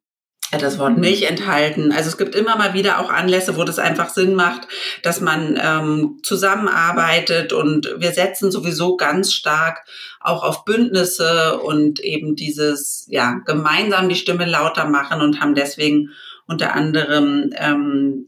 das 0.58 0.80
Wort 0.80 0.96
mhm. 0.96 1.02
Milch 1.02 1.24
enthalten. 1.30 1.92
Also 1.92 2.10
es 2.10 2.18
gibt 2.18 2.34
immer 2.36 2.58
mal 2.58 2.74
wieder 2.74 3.00
auch 3.00 3.12
Anlässe, 3.12 3.56
wo 3.56 3.64
das 3.64 3.78
einfach 3.78 4.10
Sinn 4.10 4.34
macht, 4.34 4.68
dass 5.04 5.22
man 5.22 5.60
ähm, 5.62 6.20
zusammenarbeitet 6.24 7.54
und 7.54 7.94
wir 7.98 8.12
setzen 8.12 8.52
sowieso 8.52 8.98
ganz 8.98 9.34
stark 9.34 9.86
auch 10.20 10.44
auf 10.44 10.66
Bündnisse 10.66 11.60
und 11.60 12.00
eben 12.00 12.36
dieses, 12.36 13.06
ja, 13.10 13.42
gemeinsam 13.46 14.10
die 14.10 14.16
Stimme 14.16 14.46
lauter 14.46 14.86
machen 14.86 15.22
und 15.22 15.40
haben 15.40 15.56
deswegen 15.56 16.10
unter 16.48 16.74
anderem 16.74 17.52
ähm, 17.56 18.28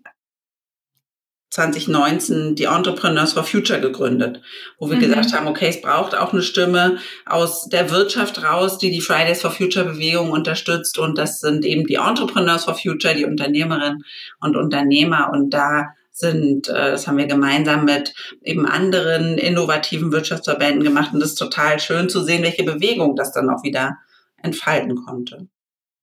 2019 1.52 2.56
die 2.56 2.64
Entrepreneurs 2.64 3.34
for 3.34 3.44
Future 3.44 3.82
gegründet, 3.82 4.42
wo 4.80 4.90
wir 4.90 4.96
mhm. 4.96 5.02
gesagt 5.02 5.34
haben, 5.34 5.48
okay, 5.48 5.68
es 5.68 5.82
braucht 5.82 6.16
auch 6.16 6.32
eine 6.32 6.42
Stimme 6.42 6.98
aus 7.26 7.68
der 7.68 7.92
Wirtschaft 7.92 8.42
raus, 8.42 8.78
die 8.78 8.90
die 8.90 9.02
Fridays 9.02 9.42
for 9.42 9.52
Future 9.52 9.86
Bewegung 9.86 10.32
unterstützt. 10.32 10.98
Und 10.98 11.18
das 11.18 11.42
sind 11.42 11.66
eben 11.66 11.86
die 11.86 11.96
Entrepreneurs 11.96 12.64
for 12.64 12.76
Future, 12.76 13.14
die 13.16 13.26
Unternehmerinnen 13.26 14.04
und 14.40 14.56
Unternehmer. 14.56 15.30
Und 15.34 15.50
da 15.50 15.90
sind, 16.12 16.70
äh, 16.70 16.92
das 16.92 17.06
haben 17.08 17.18
wir 17.18 17.28
gemeinsam 17.28 17.84
mit 17.84 18.14
eben 18.42 18.66
anderen 18.66 19.38
innovativen 19.38 20.14
Wirtschaftsverbänden 20.14 20.84
gemacht. 20.84 21.14
Und 21.14 21.20
das 21.20 21.32
ist 21.32 21.36
total 21.36 21.80
schön 21.80 22.08
zu 22.08 22.22
sehen, 22.22 22.44
welche 22.44 22.64
Bewegung 22.64 23.18
das 23.18 23.34
dann 23.34 23.50
auch 23.50 23.64
wieder 23.64 23.98
entfalten 24.42 24.96
konnte. 24.96 25.48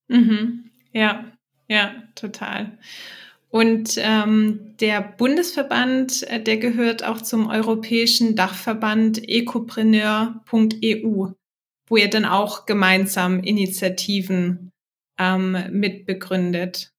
Mhm. 0.07 0.69
Ja, 0.91 1.25
ja, 1.67 1.91
total. 2.13 2.77
Und 3.51 3.95
ähm, 3.97 4.75
der 4.79 5.01
Bundesverband, 5.01 6.23
äh, 6.23 6.41
der 6.41 6.57
gehört 6.57 7.03
auch 7.03 7.21
zum 7.21 7.47
europäischen 7.47 8.35
Dachverband 8.35 9.27
ecopreneur.eu, 9.27 11.27
wo 11.87 11.97
ihr 11.97 12.09
dann 12.09 12.25
auch 12.25 12.65
gemeinsam 12.67 13.41
Initiativen 13.41 14.71
ähm, 15.17 15.57
mitbegründet. 15.71 16.93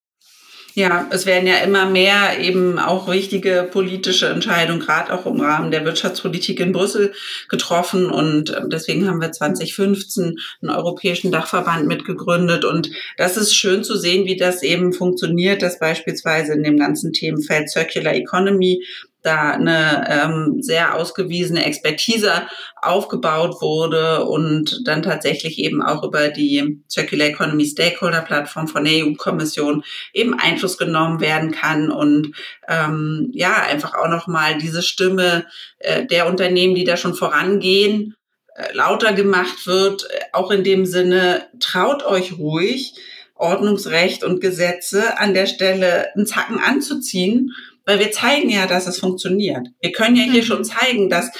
Ja, 0.75 1.09
es 1.11 1.27
werden 1.27 1.49
ja 1.49 1.57
immer 1.59 1.87
mehr 1.87 2.39
eben 2.39 2.79
auch 2.79 3.11
wichtige 3.11 3.69
politische 3.71 4.29
Entscheidungen, 4.29 4.81
gerade 4.81 5.13
auch 5.13 5.27
im 5.27 5.41
Rahmen 5.41 5.73
der 5.73 5.85
Wirtschaftspolitik 5.85 6.61
in 6.61 6.73
Brüssel 6.73 7.13
getroffen. 7.49 8.09
Und 8.09 8.57
ähm, 8.57 8.71
deswegen 8.71 9.09
haben 9.09 9.21
wir 9.21 9.33
2015 9.33 10.37
einen 10.63 10.71
europäischen 10.71 11.33
Dachverband 11.33 11.87
mitgegründet. 11.87 12.65
Und 12.65 12.91
das 13.17 13.37
ist 13.37 13.55
schön 13.55 13.83
zu 13.83 13.97
sehen, 13.97 14.27
wie 14.27 14.37
das 14.37 14.63
eben 14.63 14.93
funktioniert, 14.93 15.63
dass 15.63 15.81
beispielsweise 15.81 16.53
in 16.53 16.63
dem 16.63 16.79
ganzen 16.79 17.13
Themenfeld 17.13 17.69
Circular 17.69 18.15
Economy 18.15 18.85
da 19.23 19.51
eine 19.51 20.07
ähm, 20.09 20.63
sehr 20.63 20.95
ausgewiesene 20.95 21.65
Expertise 21.65 22.47
aufgebaut 22.81 23.61
wurde 23.61 24.25
und 24.25 24.87
dann 24.87 25.03
tatsächlich 25.03 25.59
eben 25.59 25.83
auch 25.83 26.03
über 26.03 26.29
die 26.29 26.83
Circular 26.91 27.29
Economy 27.29 27.67
Stakeholder 27.67 28.23
Plattform 28.23 28.69
von 28.69 28.85
der 28.85 29.05
EU-Kommission 29.05 29.85
eben 30.13 30.39
Einfluss 30.39 30.79
genommen 30.79 31.21
werden 31.21 31.51
kann 31.51 31.91
und 31.91 32.33
ähm, 32.69 33.31
ja 33.33 33.63
einfach 33.63 33.95
auch 33.95 34.09
noch 34.09 34.27
mal 34.27 34.59
diese 34.59 34.83
Stimme 34.83 35.47
äh, 35.79 36.07
der 36.07 36.27
Unternehmen, 36.27 36.75
die 36.75 36.85
da 36.85 36.97
schon 36.97 37.15
vorangehen, 37.15 38.15
äh, 38.55 38.75
lauter 38.75 39.13
gemacht 39.13 39.67
wird, 39.67 40.05
äh, 40.11 40.21
auch 40.33 40.51
in 40.51 40.65
dem 40.65 40.87
Sinne 40.87 41.47
traut 41.61 42.05
euch 42.05 42.39
ruhig 42.39 42.95
Ordnungsrecht 43.35 44.23
und 44.23 44.41
Gesetze 44.41 45.19
an 45.19 45.35
der 45.35 45.47
Stelle 45.47 46.15
einen 46.15 46.27
Zacken 46.27 46.59
anzuziehen 46.59 47.53
weil 47.87 47.99
wir 47.99 48.13
zeigen 48.13 48.51
ja, 48.51 48.67
dass 48.67 48.87
es 48.87 48.99
funktioniert. 48.99 49.69
Wir 49.81 49.93
können 49.93 50.17
ja 50.17 50.25
hier 50.25 50.43
mhm. 50.43 50.47
schon 50.47 50.65
zeigen, 50.65 51.11
dass 51.11 51.31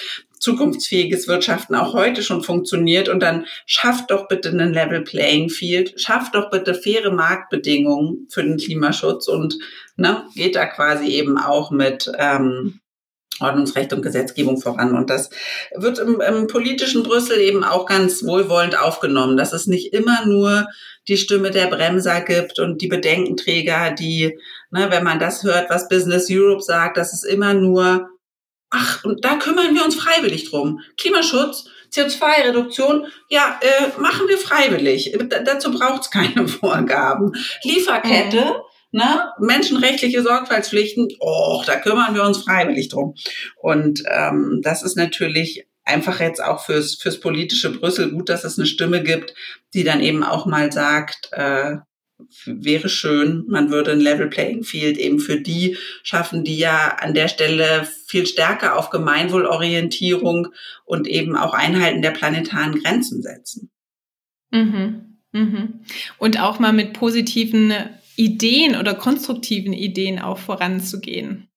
zukunftsfähiges 0.41 1.29
Wirtschaften 1.29 1.75
auch 1.75 1.93
heute 1.93 2.23
schon 2.23 2.43
funktioniert 2.43 3.09
und 3.09 3.21
dann 3.21 3.47
schafft 3.67 4.11
doch 4.11 4.27
bitte 4.27 4.49
einen 4.49 4.73
Level 4.73 5.03
Playing 5.03 5.51
Field, 5.51 6.01
schafft 6.01 6.35
doch 6.35 6.51
bitte 6.51 6.75
faire 6.75 7.13
Marktbedingungen 7.13 8.27
für 8.31 8.43
den 8.43 8.57
Klimaschutz 8.57 9.29
und 9.29 9.59
ne, 9.97 10.25
geht 10.35 10.57
da 10.57 10.65
quasi 10.67 11.09
eben 11.09 11.37
auch 11.37 11.71
mit 11.71 12.11
ähm, 12.19 12.81
Ordnungsrecht 13.41 13.93
und 13.93 14.03
Gesetzgebung 14.03 14.61
voran. 14.61 14.95
Und 14.95 15.11
das 15.11 15.31
wird 15.75 15.99
im, 15.99 16.21
im 16.21 16.47
politischen 16.47 17.03
Brüssel 17.03 17.39
eben 17.41 17.65
auch 17.65 17.87
ganz 17.87 18.25
wohlwollend 18.25 18.79
aufgenommen, 18.79 19.37
dass 19.37 19.53
es 19.53 19.67
nicht 19.67 19.93
immer 19.93 20.27
nur 20.27 20.67
die 21.09 21.17
Stimme 21.17 21.51
der 21.51 21.67
Bremser 21.67 22.21
gibt 22.21 22.59
und 22.59 22.83
die 22.83 22.89
Bedenkenträger, 22.89 23.91
die, 23.93 24.39
ne, 24.71 24.91
wenn 24.91 25.05
man 25.05 25.19
das 25.19 25.43
hört, 25.43 25.71
was 25.71 25.89
Business 25.89 26.29
Europe 26.31 26.63
sagt, 26.63 26.97
dass 26.97 27.13
es 27.13 27.25
immer 27.25 27.55
nur, 27.55 28.09
ach, 28.71 29.05
und 29.05 29.25
da 29.25 29.37
kümmern 29.37 29.75
wir 29.75 29.85
uns 29.85 29.97
freiwillig 29.97 30.51
drum. 30.51 30.81
Klimaschutz, 30.99 31.65
CO2-Reduktion, 31.93 33.07
ja, 33.29 33.59
äh, 33.61 34.01
machen 34.01 34.29
wir 34.29 34.39
freiwillig. 34.39 35.13
D 35.13 35.45
dazu 35.45 35.73
braucht 35.73 36.03
es 36.03 36.11
keine 36.11 36.47
Vorgaben. 36.49 37.33
Lieferkette, 37.65 38.45
mhm 38.45 38.70
Ne? 38.93 39.31
Menschenrechtliche 39.39 40.23
Sorgfaltspflichten, 40.23 41.09
oh, 41.21 41.63
da 41.65 41.77
kümmern 41.77 42.15
wir 42.15 42.25
uns 42.25 42.39
freiwillig 42.39 42.89
drum. 42.89 43.15
Und 43.57 44.03
ähm, 44.11 44.61
das 44.63 44.83
ist 44.83 44.97
natürlich 44.97 45.67
einfach 45.85 46.21
jetzt 46.21 46.43
auch 46.43 46.65
fürs, 46.65 46.95
fürs 46.95 47.21
politische 47.21 47.71
Brüssel 47.71 48.11
gut, 48.11 48.29
dass 48.29 48.45
es 48.45 48.59
eine 48.59 48.67
Stimme 48.67 49.03
gibt, 49.03 49.35
die 49.75 49.85
dann 49.85 50.01
eben 50.01 50.23
auch 50.23 50.47
mal 50.47 50.73
sagt, 50.73 51.31
äh, 51.33 51.77
wäre 52.45 52.89
schön, 52.89 53.45
man 53.49 53.71
würde 53.71 53.93
ein 53.93 54.01
Level 54.01 54.29
Playing 54.29 54.63
Field 54.63 54.99
eben 54.99 55.21
für 55.21 55.41
die 55.41 55.77
schaffen, 56.03 56.45
die 56.45 56.59
ja 56.59 56.97
an 57.01 57.15
der 57.15 57.29
Stelle 57.29 57.89
viel 58.07 58.27
stärker 58.27 58.77
auf 58.77 58.91
Gemeinwohlorientierung 58.91 60.49
und 60.85 61.07
eben 61.07 61.37
auch 61.37 61.55
Einhalten 61.55 62.03
der 62.03 62.11
planetaren 62.11 62.83
Grenzen 62.83 63.23
setzen. 63.23 63.71
Mhm. 64.51 65.19
Mhm. 65.33 65.81
Und 66.19 66.41
auch 66.41 66.59
mal 66.59 66.73
mit 66.73 66.93
positiven 66.93 67.73
Ideen 68.21 68.77
oder 68.77 68.95
konstruktiven 68.95 69.73
Ideen 69.73 70.19
auch 70.19 70.37
voranzugehen. 70.37 71.49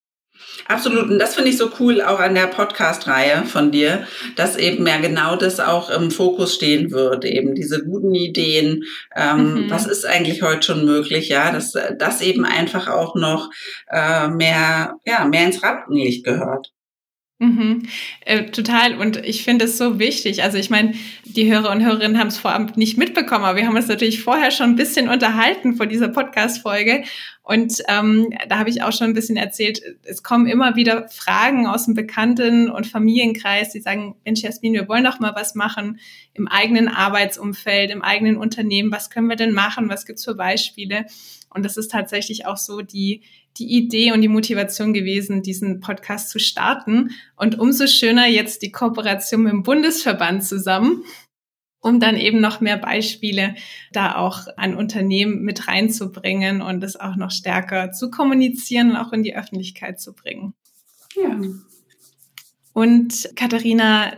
Absolut. 0.68 1.10
Und 1.10 1.20
das 1.20 1.36
finde 1.36 1.50
ich 1.50 1.58
so 1.58 1.70
cool 1.80 2.02
auch 2.02 2.20
an 2.20 2.36
der 2.36 2.48
Podcast-Reihe 2.48 3.44
von 3.46 3.72
dir, 3.72 4.08
dass 4.38 4.58
eben 4.58 4.88
ja 4.88 4.98
genau 4.98 5.36
das 5.36 5.60
auch 5.60 5.90
im 5.90 6.10
Fokus 6.10 6.56
stehen 6.56 6.92
wird, 6.92 7.26
eben 7.26 7.54
diese 7.54 7.84
guten 7.84 8.16
Ideen. 8.16 8.84
Ähm, 9.16 9.66
mhm. 9.66 9.70
Was 9.70 9.88
ist 9.88 10.06
eigentlich 10.06 10.42
heute 10.42 10.64
schon 10.64 10.86
möglich? 10.86 11.28
Ja, 11.28 11.52
dass 11.52 11.74
das 11.98 12.22
eben 12.22 12.46
einfach 12.46 12.88
auch 12.88 13.16
noch 13.16 13.50
äh, 13.90 14.30
mehr, 14.30 14.96
ja, 15.06 15.26
mehr 15.26 15.46
ins 15.46 15.64
Rampenlicht 15.64 16.24
gehört. 16.24 16.72
Mhm. 17.44 17.84
Äh, 18.22 18.46
total. 18.52 18.96
Und 18.96 19.18
ich 19.18 19.44
finde 19.44 19.66
es 19.66 19.78
so 19.78 20.00
wichtig. 20.00 20.44
Also 20.44 20.58
ich 20.58 20.70
meine, 20.70 20.94
die 21.26 21.52
Hörer 21.52 21.72
und 21.72 21.84
Hörerinnen 21.84 22.18
haben 22.18 22.28
es 22.28 22.38
vorab 22.38 22.78
nicht 22.78 22.98
mitbekommen, 22.98 23.44
aber 23.44 23.58
wir 23.58 23.68
haben 23.68 23.76
uns 23.76 23.88
natürlich 23.88 24.24
vorher 24.24 24.50
schon 24.50 24.72
ein 24.72 24.76
bisschen 24.78 25.10
unterhalten 25.10 25.76
vor 25.76 25.86
dieser 25.86 26.08
Podcast-Folge. 26.08 27.04
Und 27.42 27.84
ähm, 27.90 28.30
da 28.48 28.60
habe 28.60 28.70
ich 28.70 28.82
auch 28.82 28.94
schon 28.94 29.08
ein 29.08 29.14
bisschen 29.14 29.36
erzählt, 29.36 29.82
es 30.04 30.24
kommen 30.24 30.48
immer 30.48 30.78
wieder 30.78 31.10
Fragen 31.10 31.68
aus 31.68 31.84
dem 31.84 31.94
Bekannten- 31.94 32.70
und 32.70 32.88
Familienkreis, 32.88 33.72
die 33.72 33.82
sagen, 33.82 34.16
Mensch, 34.24 34.42
Jasmin, 34.42 34.74
wir 34.74 34.88
wollen 34.88 35.04
doch 35.04 35.20
mal 35.20 35.36
was 35.36 35.54
machen 35.54 36.00
im 36.34 36.48
eigenen 36.48 36.88
Arbeitsumfeld, 36.88 37.92
im 37.92 38.02
eigenen 38.02 38.38
Unternehmen. 38.38 38.94
Was 38.94 39.10
können 39.10 39.28
wir 39.28 39.36
denn 39.36 39.52
machen? 39.52 39.90
Was 39.90 40.06
gibt's 40.06 40.24
für 40.24 40.36
Beispiele? 40.36 41.06
Und 41.50 41.66
das 41.66 41.76
ist 41.76 41.92
tatsächlich 41.92 42.46
auch 42.46 42.58
so 42.58 42.82
die, 42.82 43.22
die 43.58 43.72
Idee 43.78 44.12
und 44.12 44.22
die 44.22 44.28
Motivation 44.28 44.94
gewesen, 44.94 45.44
diesen 45.44 45.80
Podcast 45.80 46.30
zu 46.30 46.40
starten. 46.40 47.12
Und 47.36 47.60
umso 47.60 47.88
schöner 47.88 48.28
jetzt 48.28 48.62
die 48.62 48.72
Kooperation 48.72 49.44
mit 49.44 49.52
dem 49.52 49.64
Bundesverband 49.64 50.44
zusammen, 50.44 51.04
um 51.80 52.00
dann 52.00 52.18
eben 52.18 52.40
noch 52.40 52.62
mehr 52.62 52.78
Beispiele 52.78 53.56
da 53.92 54.16
auch 54.16 54.48
an 54.58 54.76
Unternehmen 54.76 55.42
mit 55.42 55.68
reinzubringen 55.68 56.62
und 56.62 56.84
es 56.84 56.96
auch 56.96 57.16
noch 57.16 57.32
stärker 57.32 57.92
zu 57.92 58.10
kommunizieren 58.10 58.92
und 58.92 58.98
auch 58.98 59.14
in 59.14 59.24
die 59.24 59.36
Öffentlichkeit 59.36 60.00
zu 60.00 60.14
bringen. 60.14 60.54
Ja. 61.16 61.40
Und 62.74 63.30
Katharina, 63.36 64.14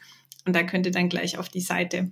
Und 0.46 0.56
da 0.56 0.64
könnt 0.64 0.86
ihr 0.86 0.92
dann 0.92 1.10
gleich 1.10 1.38
auf 1.38 1.50
die 1.50 1.62
Seite 1.62 2.12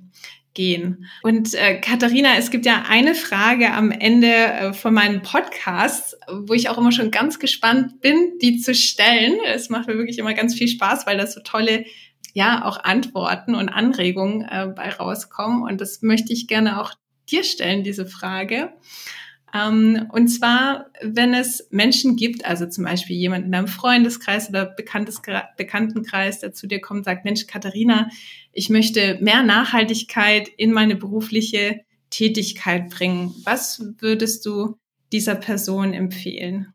gehen. 0.53 1.05
Und 1.23 1.53
äh, 1.55 1.79
Katharina, 1.79 2.37
es 2.37 2.51
gibt 2.51 2.65
ja 2.65 2.85
eine 2.87 3.15
Frage 3.15 3.73
am 3.73 3.91
Ende 3.91 4.27
äh, 4.27 4.73
von 4.73 4.93
meinem 4.93 5.21
Podcast, 5.21 6.17
wo 6.31 6.53
ich 6.53 6.69
auch 6.69 6.77
immer 6.77 6.91
schon 6.91 7.11
ganz 7.11 7.39
gespannt 7.39 8.01
bin, 8.01 8.37
die 8.41 8.59
zu 8.59 8.75
stellen. 8.75 9.37
Es 9.45 9.69
macht 9.69 9.87
mir 9.87 9.97
wirklich 9.97 10.19
immer 10.19 10.33
ganz 10.33 10.55
viel 10.55 10.67
Spaß, 10.67 11.05
weil 11.05 11.17
da 11.17 11.27
so 11.27 11.41
tolle, 11.41 11.85
ja, 12.33 12.65
auch 12.65 12.83
Antworten 12.83 13.55
und 13.55 13.69
Anregungen 13.69 14.41
äh, 14.41 14.67
bei 14.75 14.89
rauskommen. 14.89 15.63
Und 15.63 15.79
das 15.79 16.01
möchte 16.01 16.33
ich 16.33 16.47
gerne 16.47 16.81
auch 16.81 16.93
dir 17.29 17.43
stellen, 17.43 17.83
diese 17.83 18.05
Frage. 18.05 18.73
Ähm, 19.53 20.07
und 20.11 20.29
zwar, 20.29 20.87
wenn 21.01 21.33
es 21.33 21.67
Menschen 21.69 22.15
gibt, 22.15 22.43
also 22.45 22.65
zum 22.65 22.85
Beispiel 22.85 23.15
jemand 23.15 23.45
in 23.45 23.51
deinem 23.51 23.67
Freundeskreis 23.67 24.49
oder 24.49 24.65
Bekanntes, 24.65 25.21
Bekanntenkreis, 25.57 26.39
der 26.39 26.53
zu 26.53 26.67
dir 26.67 26.81
kommt 26.81 26.99
und 26.99 27.03
sagt, 27.03 27.23
Mensch, 27.23 27.45
Katharina, 27.45 28.09
ich 28.51 28.69
möchte 28.69 29.19
mehr 29.21 29.43
Nachhaltigkeit 29.43 30.47
in 30.47 30.71
meine 30.71 30.95
berufliche 30.95 31.81
Tätigkeit 32.09 32.89
bringen. 32.89 33.33
Was 33.43 33.83
würdest 33.99 34.45
du 34.45 34.77
dieser 35.11 35.35
Person 35.35 35.93
empfehlen? 35.93 36.73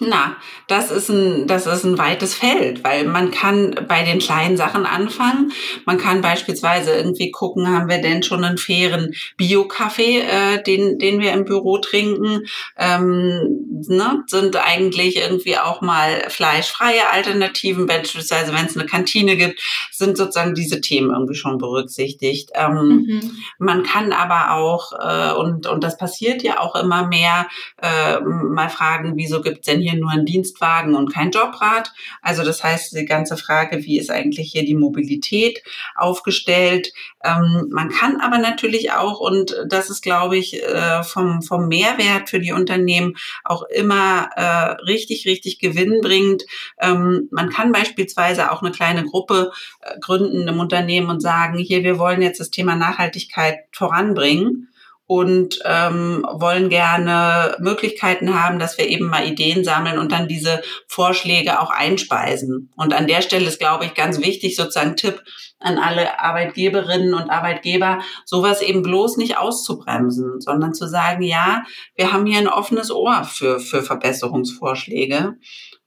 Na, 0.00 0.36
das 0.68 0.92
ist 0.92 1.08
ein, 1.08 1.48
das 1.48 1.66
ist 1.66 1.84
ein 1.84 1.98
weites 1.98 2.32
Feld, 2.32 2.84
weil 2.84 3.04
man 3.04 3.32
kann 3.32 3.74
bei 3.88 4.04
den 4.04 4.20
kleinen 4.20 4.56
Sachen 4.56 4.86
anfangen. 4.86 5.50
Man 5.86 5.98
kann 5.98 6.20
beispielsweise 6.20 6.92
irgendwie 6.92 7.32
gucken, 7.32 7.66
haben 7.68 7.88
wir 7.88 8.00
denn 8.00 8.22
schon 8.22 8.44
einen 8.44 8.58
fairen 8.58 9.12
Bio-Kaffee, 9.36 10.20
äh, 10.20 10.62
den, 10.62 11.00
den 11.00 11.18
wir 11.18 11.32
im 11.32 11.44
Büro 11.44 11.78
trinken? 11.78 12.46
Ähm, 12.76 13.82
ne? 13.88 14.22
Sind 14.28 14.54
eigentlich 14.54 15.16
irgendwie 15.16 15.58
auch 15.58 15.80
mal 15.80 16.26
fleischfreie 16.28 17.10
Alternativen, 17.10 17.86
beispielsweise 17.86 18.54
wenn 18.54 18.66
es 18.66 18.76
eine 18.76 18.86
Kantine 18.86 19.36
gibt, 19.36 19.60
sind 19.90 20.16
sozusagen 20.16 20.54
diese 20.54 20.80
Themen 20.80 21.10
irgendwie 21.10 21.34
schon 21.34 21.58
berücksichtigt. 21.58 22.50
Ähm, 22.54 23.04
mhm. 23.08 23.32
Man 23.58 23.82
kann 23.82 24.12
aber 24.12 24.54
auch, 24.54 24.92
äh, 24.92 25.32
und, 25.32 25.66
und 25.66 25.82
das 25.82 25.98
passiert 25.98 26.44
ja 26.44 26.60
auch 26.60 26.76
immer 26.76 27.08
mehr, 27.08 27.48
äh, 27.82 28.20
mal 28.20 28.68
fragen, 28.68 29.14
wieso 29.16 29.40
gibt's 29.40 29.66
denn 29.66 29.80
hier 29.80 29.87
hier 29.88 29.98
nur 29.98 30.10
ein 30.10 30.24
Dienstwagen 30.24 30.94
und 30.94 31.12
kein 31.12 31.30
Jobrad. 31.30 31.92
Also 32.22 32.44
das 32.44 32.62
heißt, 32.62 32.94
die 32.94 33.04
ganze 33.04 33.36
Frage, 33.36 33.84
wie 33.84 33.98
ist 33.98 34.10
eigentlich 34.10 34.52
hier 34.52 34.64
die 34.64 34.74
Mobilität 34.74 35.62
aufgestellt? 35.94 36.92
Ähm, 37.24 37.68
man 37.70 37.88
kann 37.88 38.20
aber 38.20 38.38
natürlich 38.38 38.92
auch, 38.92 39.20
und 39.20 39.56
das 39.66 39.90
ist, 39.90 40.02
glaube 40.02 40.36
ich, 40.36 40.62
äh, 40.62 41.02
vom, 41.02 41.42
vom 41.42 41.68
Mehrwert 41.68 42.28
für 42.28 42.40
die 42.40 42.52
Unternehmen 42.52 43.16
auch 43.44 43.62
immer 43.62 44.30
äh, 44.36 44.82
richtig, 44.82 45.26
richtig 45.26 45.58
gewinnbringend. 45.58 46.44
Ähm, 46.80 47.28
man 47.30 47.50
kann 47.50 47.72
beispielsweise 47.72 48.52
auch 48.52 48.62
eine 48.62 48.72
kleine 48.72 49.04
Gruppe 49.04 49.52
äh, 49.80 49.98
gründen 50.00 50.46
im 50.48 50.60
Unternehmen 50.60 51.10
und 51.10 51.20
sagen, 51.20 51.58
hier, 51.58 51.82
wir 51.82 51.98
wollen 51.98 52.22
jetzt 52.22 52.40
das 52.40 52.50
Thema 52.50 52.76
Nachhaltigkeit 52.76 53.58
voranbringen 53.72 54.68
und 55.08 55.58
ähm, 55.64 56.24
wollen 56.30 56.68
gerne 56.68 57.56
Möglichkeiten 57.60 58.40
haben, 58.40 58.58
dass 58.58 58.76
wir 58.76 58.86
eben 58.86 59.06
mal 59.06 59.26
Ideen 59.26 59.64
sammeln 59.64 59.98
und 59.98 60.12
dann 60.12 60.28
diese 60.28 60.60
Vorschläge 60.86 61.60
auch 61.60 61.70
einspeisen. 61.70 62.70
Und 62.76 62.92
an 62.92 63.06
der 63.06 63.22
Stelle 63.22 63.46
ist, 63.46 63.58
glaube 63.58 63.86
ich, 63.86 63.94
ganz 63.94 64.20
wichtig, 64.20 64.54
sozusagen 64.54 64.96
Tipp 64.96 65.24
an 65.60 65.78
alle 65.78 66.20
Arbeitgeberinnen 66.20 67.14
und 67.14 67.30
Arbeitgeber, 67.30 68.00
sowas 68.26 68.60
eben 68.60 68.82
bloß 68.82 69.16
nicht 69.16 69.38
auszubremsen, 69.38 70.42
sondern 70.42 70.74
zu 70.74 70.86
sagen, 70.86 71.22
ja, 71.22 71.64
wir 71.96 72.12
haben 72.12 72.26
hier 72.26 72.38
ein 72.38 72.46
offenes 72.46 72.90
Ohr 72.90 73.24
für, 73.24 73.60
für 73.60 73.82
Verbesserungsvorschläge. 73.82 75.38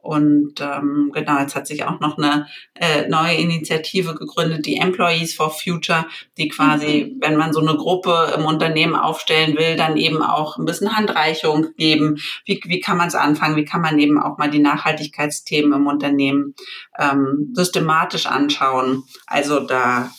Und 0.02 0.60
ähm, 0.62 1.12
genau, 1.14 1.40
jetzt 1.40 1.56
hat 1.56 1.68
sich 1.68 1.84
auch 1.84 2.00
noch 2.00 2.18
eine 2.18 2.48
äh, 2.74 3.08
neue 3.08 3.36
Initiative 3.36 4.16
gegründet, 4.16 4.66
die 4.66 4.78
Employees 4.78 5.36
for 5.36 5.52
Future, 5.52 6.08
die 6.38 6.50
quasi, 6.50 7.14
mhm. 7.14 7.22
wenn 7.22 7.38
man 7.38 7.54
so 7.54 7.60
eine 7.60 7.76
Gruppe 7.76 8.34
im 8.36 8.46
Unternehmen 8.46 8.96
aufstellen 8.96 9.56
will, 9.58 9.76
dann 9.76 9.98
eben 9.98 10.24
auch 10.24 10.58
ein 10.58 10.66
bisschen 10.66 10.98
Handreichung 10.98 11.68
geben. 11.78 12.18
Wie, 12.46 12.60
wie 12.66 12.80
kann 12.80 12.98
man 12.98 13.10
es 13.10 13.16
anfangen? 13.16 13.56
Wie 13.56 13.66
kann 13.66 13.82
man 13.82 14.00
eben 14.00 14.20
auch 14.20 14.38
mal 14.40 14.50
die 14.50 14.60
Nachhaltigkeitsthemen 14.60 15.74
im 15.74 15.88
Unternehmen 15.88 16.56
ähm, 16.98 17.52
systematisch 17.54 18.26
anschauen? 18.26 19.04
Also 19.28 19.60
da 19.60 20.10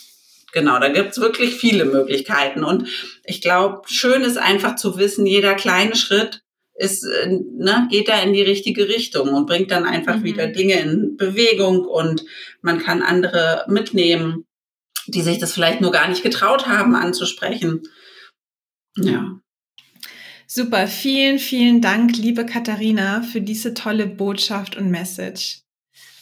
Genau, 0.53 0.79
da 0.79 0.91
gibt's 0.91 1.19
wirklich 1.19 1.55
viele 1.55 1.87
Möglichkeiten. 1.87 2.63
Und 2.63 2.87
ich 3.25 3.41
glaube, 3.41 3.83
schön 3.87 4.21
ist 4.21 4.37
einfach 4.37 4.77
zu 4.77 4.99
wissen, 4.99 5.25
jeder 5.25 5.55
kleine 5.55 5.97
Schritt 5.97 6.42
ist, 6.75 7.05
äh, 7.05 7.29
ne, 7.29 7.89
geht 7.91 8.09
da 8.09 8.21
in 8.23 8.33
die 8.33 8.43
richtige 8.43 8.89
Richtung 8.89 9.29
und 9.35 9.47
bringt 9.47 9.71
dann 9.71 9.85
einfach 9.85 10.17
mhm. 10.17 10.25
wieder 10.25 10.47
Dinge 10.47 10.81
in 10.81 11.17
Bewegung 11.17 11.85
und 11.85 12.25
man 12.61 12.79
kann 12.79 13.03
andere 13.03 13.65
mitnehmen, 13.69 14.47
die 15.07 15.23
sich 15.23 15.39
das 15.39 15.53
vielleicht 15.53 15.81
nur 15.81 15.93
gar 15.93 16.09
nicht 16.09 16.23
getraut 16.23 16.67
haben 16.67 16.95
anzusprechen. 16.95 17.83
Ja. 18.97 19.39
Super, 20.47 20.87
vielen, 20.87 21.39
vielen 21.39 21.81
Dank, 21.81 22.17
liebe 22.17 22.45
Katharina, 22.45 23.23
für 23.23 23.41
diese 23.41 23.75
tolle 23.75 24.07
Botschaft 24.07 24.77
und 24.77 24.91
Message. 24.91 25.61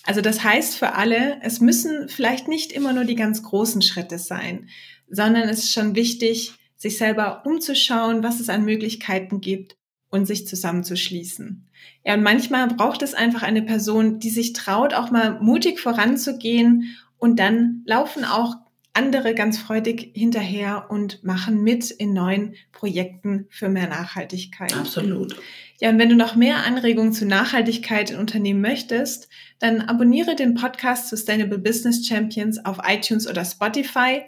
Also 0.04 0.20
das 0.20 0.42
heißt 0.42 0.78
für 0.78 0.94
alle, 0.94 1.40
es 1.42 1.60
müssen 1.60 2.08
vielleicht 2.08 2.48
nicht 2.48 2.72
immer 2.72 2.92
nur 2.92 3.04
die 3.04 3.16
ganz 3.16 3.42
großen 3.42 3.82
Schritte 3.82 4.18
sein, 4.18 4.68
sondern 5.08 5.48
es 5.48 5.64
ist 5.64 5.72
schon 5.72 5.94
wichtig, 5.94 6.52
sich 6.76 6.96
selber 6.96 7.42
umzuschauen, 7.44 8.22
was 8.22 8.40
es 8.40 8.48
an 8.48 8.64
Möglichkeiten 8.64 9.40
gibt 9.40 9.76
und 10.10 10.26
sich 10.26 10.46
zusammenzuschließen. 10.46 11.66
Ja, 12.04 12.14
und 12.14 12.22
manchmal 12.22 12.68
braucht 12.68 13.02
es 13.02 13.14
einfach 13.14 13.42
eine 13.42 13.62
Person, 13.62 14.18
die 14.18 14.30
sich 14.30 14.52
traut, 14.52 14.94
auch 14.94 15.10
mal 15.10 15.40
mutig 15.40 15.80
voranzugehen 15.80 16.96
und 17.18 17.38
dann 17.38 17.82
laufen 17.86 18.24
auch 18.24 18.56
andere 18.92 19.34
ganz 19.34 19.58
freudig 19.58 20.10
hinterher 20.14 20.86
und 20.90 21.22
machen 21.22 21.62
mit 21.62 21.90
in 21.90 22.12
neuen 22.12 22.54
Projekten 22.72 23.46
für 23.48 23.68
mehr 23.68 23.88
Nachhaltigkeit. 23.88 24.74
Absolut. 24.74 25.36
Ja, 25.78 25.90
und 25.90 25.98
wenn 25.98 26.08
du 26.08 26.16
noch 26.16 26.34
mehr 26.34 26.66
Anregungen 26.66 27.12
zu 27.12 27.24
Nachhaltigkeit 27.24 28.10
in 28.10 28.18
Unternehmen 28.18 28.60
möchtest, 28.60 29.28
dann 29.60 29.80
abonniere 29.82 30.34
den 30.34 30.54
Podcast 30.54 31.08
Sustainable 31.08 31.58
Business 31.58 32.04
Champions 32.06 32.62
auf 32.64 32.78
iTunes 32.84 33.28
oder 33.28 33.44
Spotify. 33.44 34.22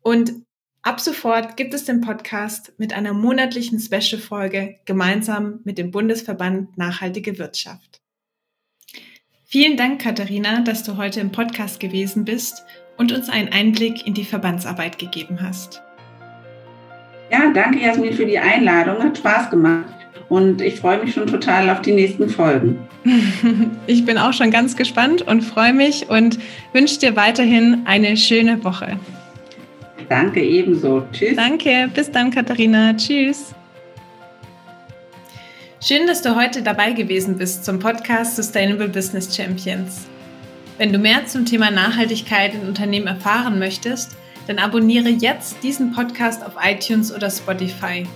Und 0.00 0.32
ab 0.82 1.00
sofort 1.00 1.56
gibt 1.56 1.74
es 1.74 1.84
den 1.84 2.00
Podcast 2.00 2.72
mit 2.78 2.92
einer 2.92 3.12
monatlichen 3.12 3.78
Special-Folge 3.78 4.76
gemeinsam 4.84 5.60
mit 5.64 5.78
dem 5.78 5.90
Bundesverband 5.90 6.76
Nachhaltige 6.78 7.38
Wirtschaft. 7.38 8.00
Vielen 9.44 9.76
Dank, 9.76 10.02
Katharina, 10.02 10.60
dass 10.60 10.82
du 10.82 10.96
heute 10.96 11.20
im 11.20 11.32
Podcast 11.32 11.80
gewesen 11.80 12.24
bist 12.24 12.64
und 12.98 13.12
uns 13.12 13.28
einen 13.28 13.48
Einblick 13.48 14.06
in 14.06 14.14
die 14.14 14.24
Verbandsarbeit 14.24 14.98
gegeben 14.98 15.38
hast. 15.40 15.82
Ja, 17.30 17.50
danke 17.52 17.80
Jasmin 17.80 18.12
für 18.12 18.26
die 18.26 18.38
Einladung. 18.38 19.02
Hat 19.02 19.18
Spaß 19.18 19.50
gemacht 19.50 19.94
und 20.28 20.60
ich 20.60 20.76
freue 20.76 21.02
mich 21.02 21.14
schon 21.14 21.26
total 21.26 21.70
auf 21.70 21.82
die 21.82 21.92
nächsten 21.92 22.28
Folgen. 22.28 22.78
Ich 23.86 24.04
bin 24.04 24.18
auch 24.18 24.34
schon 24.34 24.50
ganz 24.50 24.76
gespannt 24.76 25.22
und 25.22 25.40
freue 25.40 25.72
mich 25.72 26.10
und 26.10 26.38
wünsche 26.74 26.98
dir 26.98 27.16
weiterhin 27.16 27.82
eine 27.86 28.18
schöne 28.18 28.62
Woche. 28.64 28.98
Danke 30.08 30.42
ebenso. 30.42 31.06
Tschüss. 31.12 31.36
Danke. 31.36 31.90
Bis 31.94 32.10
dann, 32.10 32.30
Katharina. 32.30 32.94
Tschüss. 32.94 33.54
Schön, 35.80 36.06
dass 36.06 36.22
du 36.22 36.34
heute 36.34 36.62
dabei 36.62 36.92
gewesen 36.92 37.36
bist 37.38 37.64
zum 37.64 37.78
Podcast 37.78 38.36
Sustainable 38.36 38.88
Business 38.88 39.36
Champions. 39.36 40.06
Wenn 40.76 40.92
du 40.92 40.98
mehr 40.98 41.24
zum 41.26 41.46
Thema 41.46 41.70
Nachhaltigkeit 41.70 42.54
in 42.54 42.62
Unternehmen 42.62 43.06
erfahren 43.06 43.58
möchtest, 43.58 44.16
dann 44.46 44.58
abonniere 44.58 45.08
jetzt 45.08 45.62
diesen 45.62 45.92
Podcast 45.92 46.44
auf 46.44 46.52
iTunes 46.62 47.14
oder 47.14 47.30
Spotify. 47.30 48.06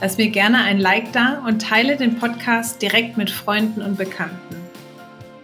Lass 0.00 0.16
mir 0.18 0.28
gerne 0.28 0.58
ein 0.58 0.78
Like 0.78 1.12
da 1.12 1.42
und 1.46 1.62
teile 1.62 1.96
den 1.96 2.18
Podcast 2.18 2.82
direkt 2.82 3.16
mit 3.16 3.30
Freunden 3.30 3.80
und 3.80 3.96
Bekannten. 3.96 4.56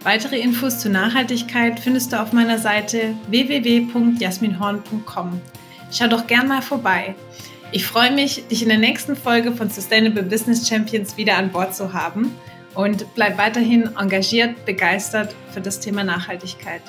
Weitere 0.03 0.39
Infos 0.39 0.79
zur 0.79 0.91
Nachhaltigkeit 0.91 1.79
findest 1.79 2.13
du 2.13 2.21
auf 2.21 2.33
meiner 2.33 2.59
Seite 2.59 3.15
www.jasminhorn.com. 3.27 5.41
Schau 5.91 6.07
doch 6.07 6.25
gern 6.25 6.47
mal 6.47 6.61
vorbei. 6.61 7.15
Ich 7.73 7.85
freue 7.85 8.11
mich, 8.11 8.47
dich 8.47 8.63
in 8.63 8.69
der 8.69 8.77
nächsten 8.77 9.15
Folge 9.15 9.51
von 9.51 9.69
Sustainable 9.69 10.23
Business 10.23 10.67
Champions 10.67 11.17
wieder 11.17 11.37
an 11.37 11.51
Bord 11.51 11.75
zu 11.75 11.93
haben 11.93 12.33
und 12.75 13.05
bleib 13.13 13.37
weiterhin 13.37 13.89
engagiert, 13.97 14.65
begeistert 14.65 15.35
für 15.51 15.61
das 15.61 15.79
Thema 15.79 16.03
Nachhaltigkeit. 16.03 16.81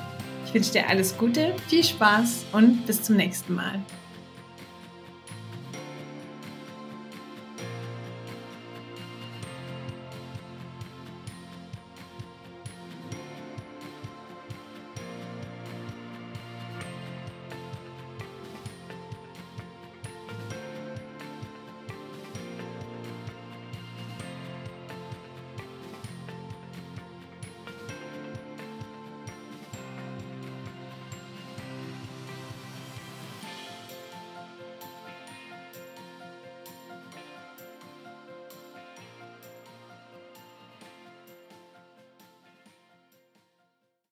Ich 0.47 0.55
wünsche 0.55 0.73
dir 0.73 0.89
alles 0.89 1.17
Gute, 1.17 1.55
viel 1.69 1.83
Spaß 1.83 2.47
und 2.53 2.87
bis 2.87 3.03
zum 3.03 3.17
nächsten 3.17 3.55
Mal. 3.55 3.81